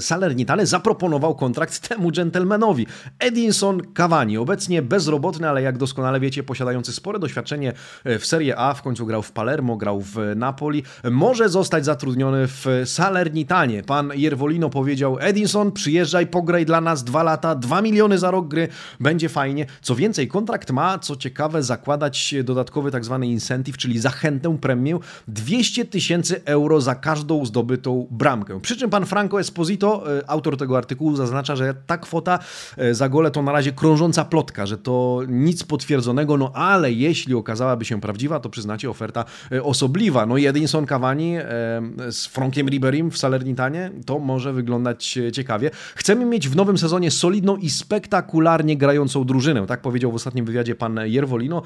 Salernitane 0.00 0.66
zaproponował 0.66 1.34
kontrakt 1.34 1.88
temu 1.88 2.12
dżentelmenowi. 2.12 2.86
Edinson 3.18 3.82
Cavani, 3.94 4.38
obecnie 4.38 4.82
bezrobotny, 4.82 5.48
ale 5.48 5.62
jak 5.62 5.78
doskonale 5.78 6.20
wiecie, 6.20 6.42
posiadający 6.42 6.92
spore 6.92 7.18
doświadczenie 7.18 7.72
e, 8.04 8.18
w 8.18 8.26
Serie 8.26 8.58
A, 8.58 8.74
w 8.74 8.82
końcu 8.82 9.06
grał 9.06 9.22
w 9.22 9.32
Palermo, 9.32 9.76
grał 9.76 10.00
w 10.00 10.16
Napoli, 10.36 10.82
może 11.10 11.48
zostać 11.48 11.84
zatrudniony 11.84 12.46
w 12.46 12.66
Salernitanie. 12.84 13.82
Pan 13.82 14.10
Jervolino 14.14 14.70
powiedział, 14.70 15.16
Edinson, 15.20 15.72
przyjeżdżaj, 15.72 16.26
pograj 16.26 16.66
dla 16.66 16.80
nas 16.80 17.04
dwa 17.04 17.22
lata, 17.22 17.54
dwa 17.54 17.82
miliony 17.82 18.18
za 18.18 18.30
rok 18.30 18.48
gry, 18.48 18.68
będzie 19.00 19.28
fajnie. 19.28 19.66
Co 19.82 19.94
więcej, 19.94 20.28
kontrakt 20.28 20.70
ma, 20.70 20.98
co 20.98 21.16
ciekawe, 21.16 21.62
zakładać 21.62 22.34
dodatkowy 22.44 22.90
tak 22.90 23.04
zwany 23.04 23.26
incentive, 23.26 23.76
czyli 23.76 23.98
zachętę, 23.98 24.58
premię 24.60 24.98
200 25.28 25.84
tysięcy 25.84 26.44
euro 26.44 26.80
za 26.80 26.94
każdą 26.94 27.46
zdobytą 27.46 28.06
bramkę. 28.10 28.60
Przy 28.60 28.76
czym 28.76 28.90
pan 28.90 29.06
Franco 29.06 29.40
Esposito 29.40 29.65
Esposito, 29.66 30.04
autor 30.26 30.56
tego 30.56 30.78
artykułu, 30.78 31.16
zaznacza, 31.16 31.56
że 31.56 31.74
ta 31.86 31.98
kwota 31.98 32.38
za 32.92 33.08
gole 33.08 33.30
to 33.30 33.42
na 33.42 33.52
razie 33.52 33.72
krążąca 33.72 34.24
plotka, 34.24 34.66
że 34.66 34.78
to 34.78 35.20
nic 35.28 35.64
potwierdzonego, 35.64 36.36
no 36.36 36.52
ale 36.54 36.92
jeśli 36.92 37.34
okazałaby 37.34 37.84
się 37.84 38.00
prawdziwa, 38.00 38.40
to 38.40 38.50
przyznacie 38.50 38.90
oferta 38.90 39.24
osobliwa. 39.62 40.26
No 40.26 40.38
Edinson 40.38 40.86
Cavani 40.86 41.36
z 42.10 42.26
Frankiem 42.26 42.68
Riberim 42.68 43.10
w 43.10 43.18
Salernitanie, 43.18 43.90
to 44.06 44.18
może 44.18 44.52
wyglądać 44.52 45.18
ciekawie. 45.32 45.70
Chcemy 45.94 46.24
mieć 46.24 46.48
w 46.48 46.56
nowym 46.56 46.78
sezonie 46.78 47.10
solidną 47.10 47.56
i 47.56 47.70
spektakularnie 47.70 48.76
grającą 48.76 49.24
drużynę, 49.24 49.66
tak 49.66 49.80
powiedział 49.80 50.12
w 50.12 50.14
ostatnim 50.14 50.44
wywiadzie 50.44 50.74
pan 50.74 51.00
Jervolino. 51.04 51.62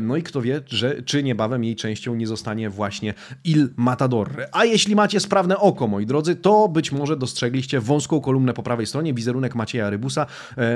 No 0.00 0.16
i 0.16 0.22
kto 0.22 0.42
wie, 0.42 0.62
że, 0.66 1.02
czy 1.02 1.22
niebawem 1.22 1.64
jej 1.64 1.76
częścią 1.76 2.14
nie 2.14 2.26
zostanie 2.26 2.70
właśnie 2.70 3.14
Il 3.44 3.68
Matador. 3.76 4.30
A 4.52 4.64
jeśli 4.64 4.96
macie 4.96 5.20
sprawne 5.20 5.58
oko, 5.58 5.88
moi 5.88 6.06
drodzy, 6.06 6.36
to 6.36 6.68
być 6.68 6.92
może 6.92 7.16
dostrzegliście 7.44 7.80
wąską 7.80 8.20
kolumnę 8.20 8.54
po 8.54 8.62
prawej 8.62 8.86
stronie, 8.86 9.14
wizerunek 9.14 9.54
Macieja 9.54 9.90
Rybusa. 9.90 10.26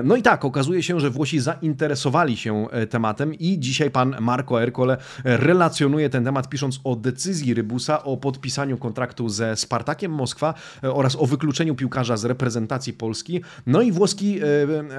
No 0.04 0.16
i 0.16 0.22
tak, 0.22 0.44
okazuje 0.44 0.82
się, 0.82 1.00
że 1.00 1.10
Włosi 1.10 1.40
zainteresowali 1.40 2.36
się 2.36 2.70
e, 2.70 2.86
tematem 2.86 3.34
i 3.34 3.58
dzisiaj 3.58 3.90
pan 3.90 4.16
Marco 4.20 4.62
Ercole 4.62 4.96
relacjonuje 5.24 6.10
ten 6.10 6.24
temat, 6.24 6.48
pisząc 6.48 6.80
o 6.84 6.96
decyzji 6.96 7.54
Rybusa 7.54 8.04
o 8.04 8.16
podpisaniu 8.16 8.78
kontraktu 8.78 9.28
ze 9.28 9.56
Spartakiem 9.56 10.12
Moskwa 10.12 10.54
e, 10.84 10.92
oraz 10.92 11.16
o 11.16 11.26
wykluczeniu 11.26 11.74
piłkarza 11.74 12.16
z 12.16 12.24
reprezentacji 12.24 12.92
Polski. 12.92 13.40
No 13.66 13.82
i 13.82 13.92
włoski 13.92 14.38
e, 14.38 14.44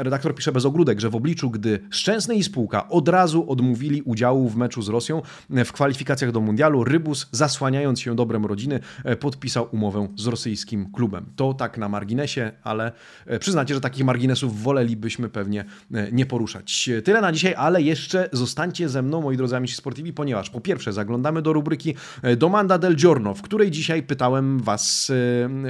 redaktor 0.03 0.36
pisze 0.36 0.51
bez 0.51 0.65
ogródek, 0.65 0.99
że 0.99 1.10
w 1.10 1.15
obliczu, 1.15 1.49
gdy 1.49 1.79
Szczęsny 1.89 2.36
i 2.36 2.43
spółka 2.43 2.89
od 2.89 3.10
razu 3.10 3.51
odmówili 3.51 4.01
udziału 4.01 4.49
w 4.49 4.55
meczu 4.55 4.82
z 4.82 4.89
Rosją 4.89 5.21
w 5.49 5.71
kwalifikacjach 5.71 6.32
do 6.32 6.41
Mundialu, 6.41 6.84
Rybus, 6.84 7.27
zasłaniając 7.32 8.01
się 8.01 8.15
dobrem 8.15 8.45
rodziny, 8.45 8.79
podpisał 9.19 9.67
umowę 9.71 10.08
z 10.15 10.27
rosyjskim 10.27 10.91
klubem. 10.91 11.25
To 11.36 11.53
tak 11.60 11.78
na 11.78 11.89
marginesie, 11.89 12.52
ale 12.63 12.91
przyznacie, 13.39 13.74
że 13.74 13.82
takich 13.82 14.06
marginesów 14.06 14.63
wolelibyśmy 14.63 15.30
pewnie 15.30 15.65
nie 16.12 16.26
poruszać. 16.26 16.89
Tyle 17.04 17.22
na 17.22 17.32
dzisiaj, 17.32 17.54
ale 17.58 17.82
jeszcze 17.82 18.30
zostańcie 18.32 18.89
ze 18.89 19.02
mną, 19.02 19.22
moi 19.22 19.38
drodzy 19.38 19.56
amici 19.56 19.76
sportivi, 19.76 20.13
ponieważ 20.13 20.50
po 20.50 20.62
pierwsze 20.62 20.93
zaglądamy 20.93 21.41
do 21.41 21.54
rubryki 21.54 21.95
e, 22.22 22.36
Domanda 22.36 22.78
del 22.78 22.95
Giorno, 22.95 23.34
w 23.34 23.41
której 23.41 23.72
dzisiaj 23.72 24.04
pytałem 24.04 24.60
Was, 24.60 25.12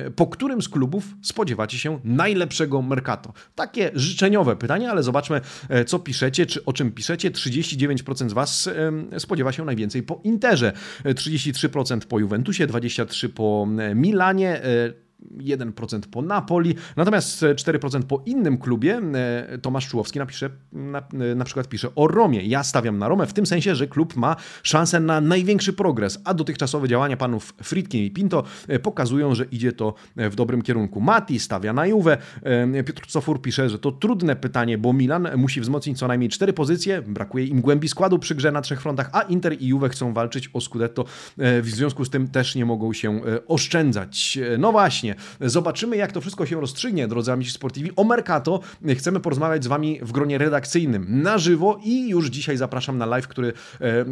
e, 0.06 0.12
po 0.12 0.28
którym 0.28 0.62
z 0.62 0.70
klubów 0.70 1.04
spodziewacie 1.22 1.78
się 1.78 2.00
najlepszego 2.04 2.82
Mercato. 2.82 3.34
Takie 3.56 3.92
życzeniowe 3.94 4.56
pytanie, 4.56 4.92
ale 4.92 5.04
zobaczmy, 5.04 5.42
e, 5.70 5.86
co 5.86 6.00
piszecie, 6.00 6.46
czy 6.46 6.66
o 6.66 6.74
czym 6.74 6.92
piszecie. 6.92 7.32
39% 7.32 8.30
z 8.30 8.34
Was 8.34 8.70
spodziewa 9.18 9.52
się 9.52 9.66
najwięcej 9.66 10.04
po 10.04 10.22
Interze, 10.24 10.74
33% 11.06 12.06
po 12.06 12.20
Juventusie, 12.20 12.68
23% 12.68 13.30
po 13.30 13.68
Milanie, 13.96 14.62
1% 15.38 16.00
po 16.12 16.22
Napoli, 16.22 16.76
natomiast 16.96 17.42
4% 17.42 18.04
po 18.04 18.22
innym 18.26 18.58
klubie. 18.58 19.02
E, 19.14 19.58
Tomasz 19.58 19.88
Czułowski 19.88 20.20
napisze, 20.20 20.50
na, 20.74 21.00
e, 21.00 21.36
na 21.36 21.46
przykład 21.46 21.68
pisze 21.68 21.96
o 21.96 22.08
Romie. 22.08 22.44
Ja 22.46 22.64
stawiam 22.64 22.98
na 22.98 23.08
Romę 23.08 23.28
w 23.28 23.34
tym 23.34 23.46
sensie, 23.46 23.76
że 23.76 23.88
klub 23.88 24.16
ma 24.16 24.36
szansę 24.64 25.00
na 25.00 25.22
największy 25.22 25.74
progres, 25.74 26.20
a 26.26 26.34
dotychczasowe 26.34 26.88
działania 26.88 27.18
panów 27.18 27.54
Fritkin 27.64 28.04
i 28.04 28.12
Pinto 28.12 28.44
e, 28.68 28.80
pokazują, 28.80 29.36
że 29.36 29.46
idzie 29.46 29.72
to 29.72 29.94
w 30.16 30.36
dobrym 30.36 30.62
kierunku. 30.62 31.02
Mati 31.02 31.40
stawia 31.40 31.74
na 31.74 31.88
Juve. 31.88 32.18
Piotr 32.86 33.08
Cofur 33.08 33.42
pisze, 33.42 33.70
że 33.70 33.80
to 33.80 33.92
trudne 33.92 34.36
pytanie, 34.36 34.78
bo 34.78 34.94
Milan 34.94 35.28
musi 35.38 35.62
wzmocnić 35.62 36.00
co 36.00 36.08
najmniej 36.08 36.30
cztery 36.30 36.54
pozycje, 36.54 37.02
brakuje 37.02 37.46
im 37.46 37.62
głębi 37.62 37.88
składu 37.88 38.20
przy 38.20 38.36
grze 38.36 38.52
na 38.52 38.62
trzech 38.62 38.82
frontach, 38.82 39.10
a 39.14 39.22
Inter 39.22 39.62
i 39.62 39.68
Juve 39.68 39.90
chcą 39.90 40.14
walczyć 40.14 40.50
o 40.54 40.62
Scudetto, 40.62 41.06
w 41.38 41.68
związku 41.68 42.06
z 42.06 42.10
tym 42.10 42.28
też 42.28 42.56
nie 42.56 42.66
mogą 42.66 42.94
się 42.94 43.22
oszczędzać. 43.48 44.40
No 44.60 44.72
właśnie, 44.72 45.09
właśnie. 45.16 45.50
Zobaczymy, 45.50 45.98
jak 45.98 46.12
to 46.12 46.22
wszystko 46.22 46.46
się 46.46 46.62
rozstrzygnie, 46.62 47.08
drodzy 47.08 47.32
amici 47.32 47.52
sportivi. 47.52 47.92
O 47.96 48.04
Mercato 48.04 48.60
chcemy 48.98 49.20
porozmawiać 49.20 49.64
z 49.64 49.68
Wami 49.68 50.00
w 50.02 50.12
gronie 50.12 50.38
redakcyjnym 50.38 51.06
na 51.22 51.38
żywo 51.38 51.80
i 51.84 52.10
już 52.10 52.28
dzisiaj 52.28 52.58
zapraszam 52.58 52.98
na 52.98 53.06
live, 53.06 53.28
który 53.28 53.48
e, 53.48 53.86
e, 53.86 54.06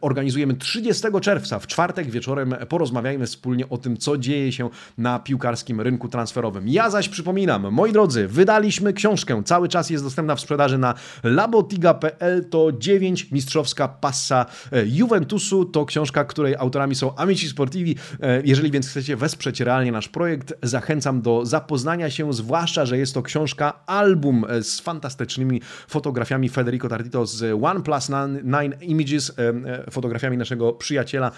organizujemy 0.00 0.54
30 0.54 1.02
czerwca, 1.20 1.58
w 1.58 1.66
czwartek 1.66 2.10
wieczorem. 2.10 2.54
Porozmawiajmy 2.68 3.26
wspólnie 3.26 3.68
o 3.68 3.78
tym, 3.78 3.96
co 3.96 4.18
dzieje 4.18 4.52
się 4.52 4.70
na 4.98 5.18
piłkarskim 5.18 5.80
rynku 5.80 6.08
transferowym. 6.08 6.68
Ja 6.68 6.90
zaś 6.90 7.08
przypominam, 7.08 7.72
moi 7.72 7.92
drodzy, 7.92 8.28
wydaliśmy 8.28 8.92
książkę, 8.92 9.42
cały 9.44 9.68
czas 9.68 9.90
jest 9.90 10.04
dostępna 10.04 10.36
w 10.36 10.40
sprzedaży 10.40 10.78
na 10.78 10.94
labotiga.pl. 11.22 12.44
To 12.50 12.72
9 12.72 13.30
mistrzowska 13.30 13.88
passa 13.88 14.46
e, 14.72 14.86
Juventusu. 14.86 15.64
To 15.64 15.86
książka, 15.86 16.24
której 16.24 16.56
autorami 16.56 16.94
są 16.94 17.14
Amici 17.14 17.48
Sportivi. 17.48 17.96
Jeżeli 18.44 18.70
więc 18.70 18.88
chcecie 18.88 19.16
wesprzeć 19.16 19.60
realnie 19.60 19.92
nasz 19.92 20.08
projekt, 20.08 20.43
projekt. 20.44 20.68
Zachęcam 20.68 21.22
do 21.22 21.46
zapoznania 21.46 22.10
się, 22.10 22.32
zwłaszcza, 22.32 22.86
że 22.86 22.98
jest 22.98 23.14
to 23.14 23.22
książka, 23.22 23.80
album 23.86 24.44
e, 24.48 24.62
z 24.62 24.80
fantastycznymi 24.80 25.60
fotografiami 25.88 26.48
Federico 26.48 26.88
Tardito 26.88 27.26
z 27.26 27.64
OnePlus 27.64 28.08
9 28.08 28.74
Images, 28.80 29.30
e, 29.30 29.48
e, 29.86 29.90
fotografiami 29.90 30.36
naszego 30.36 30.72
przyjaciela, 30.72 31.30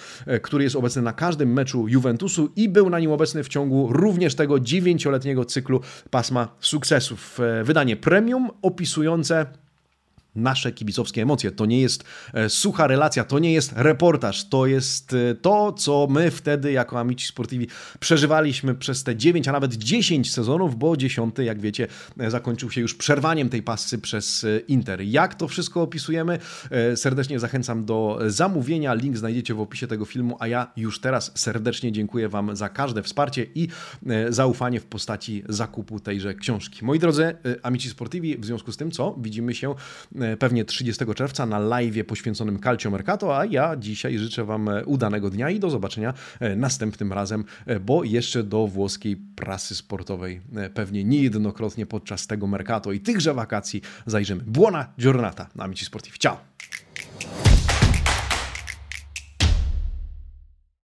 który 0.42 0.64
jest 0.64 0.76
obecny 0.76 1.02
na 1.02 1.12
każdym 1.12 1.52
meczu 1.52 1.88
Juventusu 1.88 2.52
i 2.56 2.68
był 2.68 2.90
na 2.90 2.98
nim 2.98 3.10
obecny 3.10 3.44
w 3.44 3.48
ciągu 3.48 3.88
również 3.92 4.34
tego 4.34 4.60
dziewięcioletniego 4.60 5.44
cyklu 5.44 5.80
pasma 6.10 6.48
sukcesów. 6.60 7.38
Wydanie 7.64 7.96
premium 7.96 8.50
opisujące 8.62 9.46
nasze 10.36 10.72
kibicowskie 10.72 11.22
emocje. 11.22 11.50
To 11.50 11.66
nie 11.66 11.80
jest 11.80 12.04
e, 12.34 12.50
sucha 12.50 12.86
relacja, 12.86 13.24
to 13.24 13.38
nie 13.38 13.52
jest 13.52 13.72
reportaż, 13.76 14.48
to 14.48 14.66
jest 14.66 15.12
e, 15.12 15.34
to, 15.34 15.72
co 15.72 16.06
my 16.10 16.30
wtedy 16.30 16.72
jako 16.72 17.00
Amici 17.00 17.26
Sportivi 17.26 17.66
przeżywaliśmy 18.00 18.74
przez 18.74 19.04
te 19.04 19.16
9, 19.16 19.48
a 19.48 19.52
nawet 19.52 19.74
10 19.74 20.32
sezonów, 20.32 20.76
bo 20.76 20.96
10, 20.96 21.34
jak 21.38 21.60
wiecie, 21.60 21.86
e, 22.18 22.30
zakończył 22.30 22.70
się 22.70 22.80
już 22.80 22.94
przerwaniem 22.94 23.48
tej 23.48 23.62
pasy 23.62 23.98
przez 23.98 24.46
Inter. 24.68 25.00
Jak 25.00 25.34
to 25.34 25.48
wszystko 25.48 25.82
opisujemy? 25.82 26.38
Serdecznie 26.94 27.40
zachęcam 27.40 27.84
do 27.84 28.18
zamówienia. 28.26 28.94
Link 28.94 29.16
znajdziecie 29.16 29.54
w 29.54 29.60
opisie 29.60 29.86
tego 29.86 30.04
filmu, 30.04 30.36
a 30.40 30.46
ja 30.46 30.72
już 30.76 31.00
teraz 31.00 31.32
serdecznie 31.34 31.92
dziękuję 31.92 32.28
Wam 32.28 32.56
za 32.56 32.68
każde 32.68 33.02
wsparcie 33.02 33.46
i 33.54 33.68
zaufanie 34.28 34.80
w 34.80 34.84
postaci 34.84 35.42
zakupu 35.48 36.00
tejże 36.00 36.34
książki. 36.34 36.84
Moi 36.84 36.98
drodzy 36.98 37.36
Amici 37.62 37.88
Sportivi, 37.88 38.38
w 38.38 38.44
związku 38.44 38.72
z 38.72 38.76
tym, 38.76 38.90
co 38.90 39.16
widzimy 39.18 39.54
się 39.54 39.74
pewnie 40.38 40.64
30 40.64 41.04
czerwca 41.14 41.46
na 41.46 41.58
live 41.58 42.06
poświęconym 42.06 42.58
Calcio 42.58 42.90
Mercato, 42.90 43.38
a 43.38 43.44
ja 43.44 43.76
dzisiaj 43.76 44.18
życzę 44.18 44.44
Wam 44.44 44.68
e, 44.68 44.84
udanego 44.84 45.30
dnia 45.30 45.50
i 45.50 45.60
do 45.60 45.70
zobaczenia 45.70 46.14
e, 46.40 46.56
następnym 46.56 47.12
razem, 47.12 47.44
bo 47.80 48.04
jeszcze 48.04 48.42
do 48.42 48.66
włoskiej 48.66 49.16
prasy 49.16 49.74
sportowej 49.74 50.40
pewnie 50.74 51.04
niejednokrotnie 51.04 51.86
podczas 51.86 52.26
tego 52.26 52.46
Mercato 52.46 52.92
i 52.92 53.00
tychże 53.00 53.34
wakacji 53.34 53.82
zajrzymy. 54.06 54.42
Buona 54.46 54.92
giornata, 54.98 55.48
amici 55.58 55.84
sportivi. 55.84 56.18
Ciao! 56.18 56.36